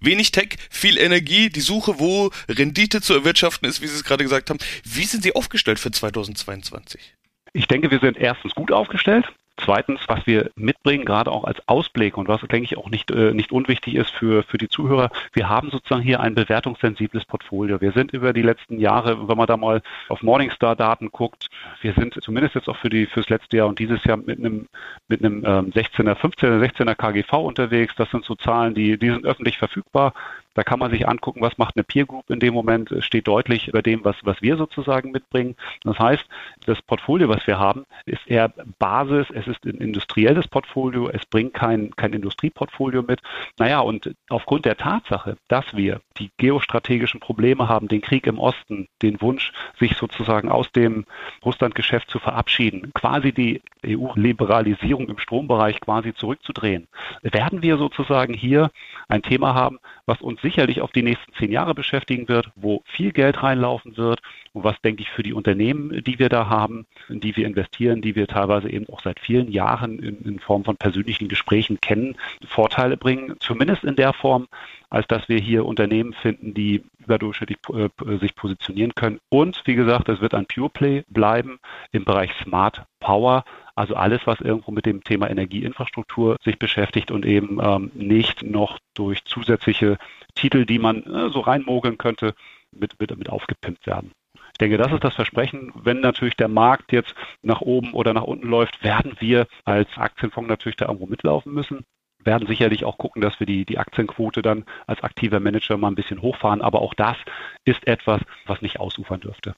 Wenig 0.00 0.30
Tech, 0.30 0.56
viel 0.70 0.98
Energie, 0.98 1.48
die 1.48 1.60
Suche, 1.60 1.98
wo 1.98 2.30
Rendite 2.48 3.00
zu 3.00 3.14
erwirtschaften 3.14 3.68
ist, 3.68 3.80
wie 3.80 3.86
Sie 3.86 3.96
es 3.96 4.04
gerade 4.04 4.24
gesagt 4.24 4.50
haben. 4.50 4.58
Wie 4.84 5.04
sind 5.04 5.22
Sie 5.22 5.34
aufgestellt 5.34 5.78
für 5.78 5.90
2022? 5.90 7.14
Ich 7.54 7.66
denke, 7.66 7.90
wir 7.90 8.00
sind 8.00 8.18
erstens 8.18 8.54
gut 8.54 8.72
aufgestellt. 8.72 9.24
Zweitens, 9.58 10.00
was 10.06 10.26
wir 10.26 10.50
mitbringen, 10.54 11.04
gerade 11.06 11.32
auch 11.32 11.44
als 11.44 11.66
Ausblick 11.66 12.18
und 12.18 12.28
was, 12.28 12.40
denke 12.42 12.64
ich, 12.64 12.76
auch 12.76 12.90
nicht, 12.90 13.10
äh, 13.10 13.32
nicht 13.32 13.52
unwichtig 13.52 13.94
ist 13.94 14.10
für, 14.10 14.42
für 14.42 14.58
die 14.58 14.68
Zuhörer, 14.68 15.10
wir 15.32 15.48
haben 15.48 15.70
sozusagen 15.70 16.02
hier 16.02 16.20
ein 16.20 16.34
bewertungssensibles 16.34 17.24
Portfolio. 17.24 17.80
Wir 17.80 17.92
sind 17.92 18.12
über 18.12 18.34
die 18.34 18.42
letzten 18.42 18.78
Jahre, 18.78 19.28
wenn 19.28 19.36
man 19.36 19.46
da 19.46 19.56
mal 19.56 19.80
auf 20.08 20.22
Morningstar-Daten 20.22 21.10
guckt, 21.10 21.48
wir 21.80 21.94
sind 21.94 22.14
zumindest 22.22 22.54
jetzt 22.54 22.68
auch 22.68 22.76
für 22.76 22.90
die, 22.90 23.06
fürs 23.06 23.30
letzte 23.30 23.56
Jahr 23.56 23.68
und 23.68 23.78
dieses 23.78 24.04
Jahr 24.04 24.18
mit 24.18 24.38
einem, 24.38 24.68
mit 25.08 25.24
einem 25.24 25.44
ähm, 25.44 25.72
16er, 25.72 26.16
15er, 26.16 26.62
16er 26.62 26.94
KGV 26.94 27.32
unterwegs. 27.32 27.94
Das 27.96 28.10
sind 28.10 28.24
so 28.24 28.34
Zahlen, 28.34 28.74
die, 28.74 28.98
die 28.98 29.08
sind 29.08 29.24
öffentlich 29.24 29.56
verfügbar. 29.56 30.12
Da 30.56 30.64
kann 30.64 30.78
man 30.78 30.90
sich 30.90 31.06
angucken, 31.06 31.42
was 31.42 31.58
macht 31.58 31.76
eine 31.76 31.84
Peer 31.84 32.06
Group 32.06 32.30
in 32.30 32.40
dem 32.40 32.54
Moment, 32.54 32.92
steht 33.00 33.28
deutlich 33.28 33.68
über 33.68 33.82
dem, 33.82 34.04
was, 34.04 34.16
was 34.22 34.40
wir 34.40 34.56
sozusagen 34.56 35.10
mitbringen. 35.10 35.54
Das 35.84 35.98
heißt, 35.98 36.24
das 36.64 36.80
Portfolio, 36.80 37.28
was 37.28 37.46
wir 37.46 37.58
haben, 37.58 37.84
ist 38.06 38.26
eher 38.26 38.48
Basis, 38.78 39.26
es 39.34 39.46
ist 39.46 39.66
ein 39.66 39.76
industrielles 39.76 40.48
Portfolio, 40.48 41.10
es 41.10 41.26
bringt 41.26 41.52
kein, 41.52 41.94
kein 41.96 42.14
Industrieportfolio 42.14 43.02
mit. 43.02 43.20
Naja, 43.58 43.80
und 43.80 44.14
aufgrund 44.30 44.64
der 44.64 44.78
Tatsache, 44.78 45.36
dass 45.48 45.76
wir 45.76 46.00
die 46.16 46.30
geostrategischen 46.38 47.20
Probleme 47.20 47.68
haben, 47.68 47.88
den 47.88 48.00
Krieg 48.00 48.26
im 48.26 48.38
Osten, 48.38 48.88
den 49.02 49.20
Wunsch, 49.20 49.52
sich 49.78 49.94
sozusagen 49.96 50.48
aus 50.48 50.72
dem 50.72 51.04
Russlandgeschäft 51.44 52.10
zu 52.10 52.18
verabschieden, 52.18 52.92
quasi 52.94 53.32
die 53.32 53.60
EU-Liberalisierung 53.86 55.10
im 55.10 55.18
Strombereich 55.18 55.80
quasi 55.80 56.14
zurückzudrehen, 56.14 56.88
werden 57.20 57.60
wir 57.60 57.76
sozusagen 57.76 58.32
hier 58.32 58.70
ein 59.08 59.22
Thema 59.22 59.54
haben, 59.54 59.78
was 60.06 60.22
uns 60.22 60.40
sicherlich 60.46 60.80
auf 60.80 60.92
die 60.92 61.02
nächsten 61.02 61.32
zehn 61.34 61.50
Jahre 61.50 61.74
beschäftigen 61.74 62.28
wird, 62.28 62.50
wo 62.54 62.82
viel 62.86 63.10
Geld 63.10 63.42
reinlaufen 63.42 63.96
wird 63.96 64.20
und 64.52 64.62
was, 64.62 64.80
denke 64.82 65.02
ich, 65.02 65.10
für 65.10 65.24
die 65.24 65.32
Unternehmen, 65.32 66.04
die 66.04 66.20
wir 66.20 66.28
da 66.28 66.48
haben, 66.48 66.86
in 67.08 67.18
die 67.18 67.36
wir 67.36 67.46
investieren, 67.46 68.00
die 68.00 68.14
wir 68.14 68.28
teilweise 68.28 68.70
eben 68.70 68.88
auch 68.88 69.02
seit 69.02 69.18
vielen 69.18 69.50
Jahren 69.50 69.98
in, 69.98 70.22
in 70.22 70.38
Form 70.38 70.64
von 70.64 70.76
persönlichen 70.76 71.26
Gesprächen 71.26 71.80
kennen, 71.80 72.16
Vorteile 72.46 72.96
bringen, 72.96 73.34
zumindest 73.40 73.82
in 73.82 73.96
der 73.96 74.12
Form, 74.12 74.46
als 74.88 75.08
dass 75.08 75.28
wir 75.28 75.40
hier 75.40 75.66
Unternehmen 75.66 76.12
finden, 76.12 76.54
die 76.54 76.84
überdurchschnittlich 77.00 77.58
äh, 77.74 78.18
sich 78.18 78.36
positionieren 78.36 78.94
können. 78.94 79.18
Und 79.28 79.62
wie 79.64 79.74
gesagt, 79.74 80.08
es 80.08 80.20
wird 80.20 80.32
ein 80.32 80.46
Pure 80.46 80.70
Play 80.70 81.04
bleiben 81.08 81.58
im 81.90 82.04
Bereich 82.04 82.30
Smart 82.44 82.84
Power, 83.00 83.44
also 83.76 83.94
alles, 83.94 84.26
was 84.26 84.40
irgendwo 84.40 84.72
mit 84.72 84.86
dem 84.86 85.04
Thema 85.04 85.30
Energieinfrastruktur 85.30 86.36
sich 86.42 86.58
beschäftigt 86.58 87.10
und 87.10 87.24
eben 87.24 87.60
ähm, 87.62 87.90
nicht 87.94 88.42
noch 88.42 88.78
durch 88.94 89.24
zusätzliche 89.24 89.98
Titel, 90.34 90.64
die 90.64 90.78
man 90.78 91.02
äh, 91.04 91.30
so 91.30 91.40
reinmogeln 91.40 91.98
könnte, 91.98 92.34
mit, 92.72 92.98
mit, 92.98 93.16
mit 93.16 93.28
aufgepimpt 93.28 93.86
werden. 93.86 94.12
Ich 94.52 94.58
denke, 94.58 94.78
das 94.78 94.92
ist 94.92 95.04
das 95.04 95.14
Versprechen. 95.14 95.72
Wenn 95.74 96.00
natürlich 96.00 96.34
der 96.34 96.48
Markt 96.48 96.90
jetzt 96.90 97.14
nach 97.42 97.60
oben 97.60 97.92
oder 97.92 98.14
nach 98.14 98.22
unten 98.22 98.48
läuft, 98.48 98.82
werden 98.82 99.12
wir 99.18 99.46
als 99.64 99.88
Aktienfonds 99.96 100.48
natürlich 100.48 100.76
da 100.76 100.86
irgendwo 100.86 101.06
mitlaufen 101.06 101.52
müssen 101.52 101.84
werden 102.26 102.46
sicherlich 102.48 102.84
auch 102.84 102.98
gucken, 102.98 103.22
dass 103.22 103.38
wir 103.40 103.46
die, 103.46 103.64
die 103.64 103.78
Aktienquote 103.78 104.42
dann 104.42 104.64
als 104.86 105.02
aktiver 105.02 105.40
Manager 105.40 105.76
mal 105.78 105.88
ein 105.88 105.94
bisschen 105.94 106.20
hochfahren. 106.20 106.60
Aber 106.60 106.82
auch 106.82 106.92
das 106.92 107.16
ist 107.64 107.86
etwas, 107.86 108.20
was 108.44 108.60
nicht 108.60 108.80
ausufern 108.80 109.20
dürfte. 109.20 109.54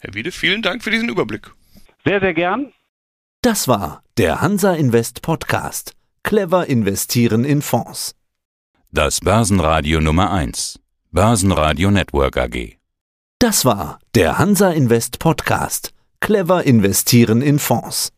Herr 0.00 0.14
Wiede, 0.14 0.30
vielen 0.30 0.62
Dank 0.62 0.84
für 0.84 0.90
diesen 0.90 1.08
Überblick. 1.08 1.50
Sehr, 2.04 2.20
sehr 2.20 2.34
gern. 2.34 2.72
Das 3.44 3.68
war 3.68 4.02
der 4.16 4.40
Hansa 4.40 4.72
Invest 4.72 5.20
Podcast. 5.20 5.92
Clever 6.22 6.66
investieren 6.66 7.44
in 7.44 7.60
Fonds. 7.60 8.14
Das 8.90 9.20
Börsenradio 9.20 10.00
Nummer 10.00 10.32
1. 10.32 10.80
Börsenradio 11.10 11.90
Network 11.90 12.38
AG. 12.38 12.78
Das 13.38 13.66
war 13.66 13.98
der 14.14 14.38
Hansa 14.38 14.70
Invest 14.70 15.18
Podcast. 15.18 15.92
Clever 16.20 16.64
investieren 16.64 17.42
in 17.42 17.58
Fonds. 17.58 18.13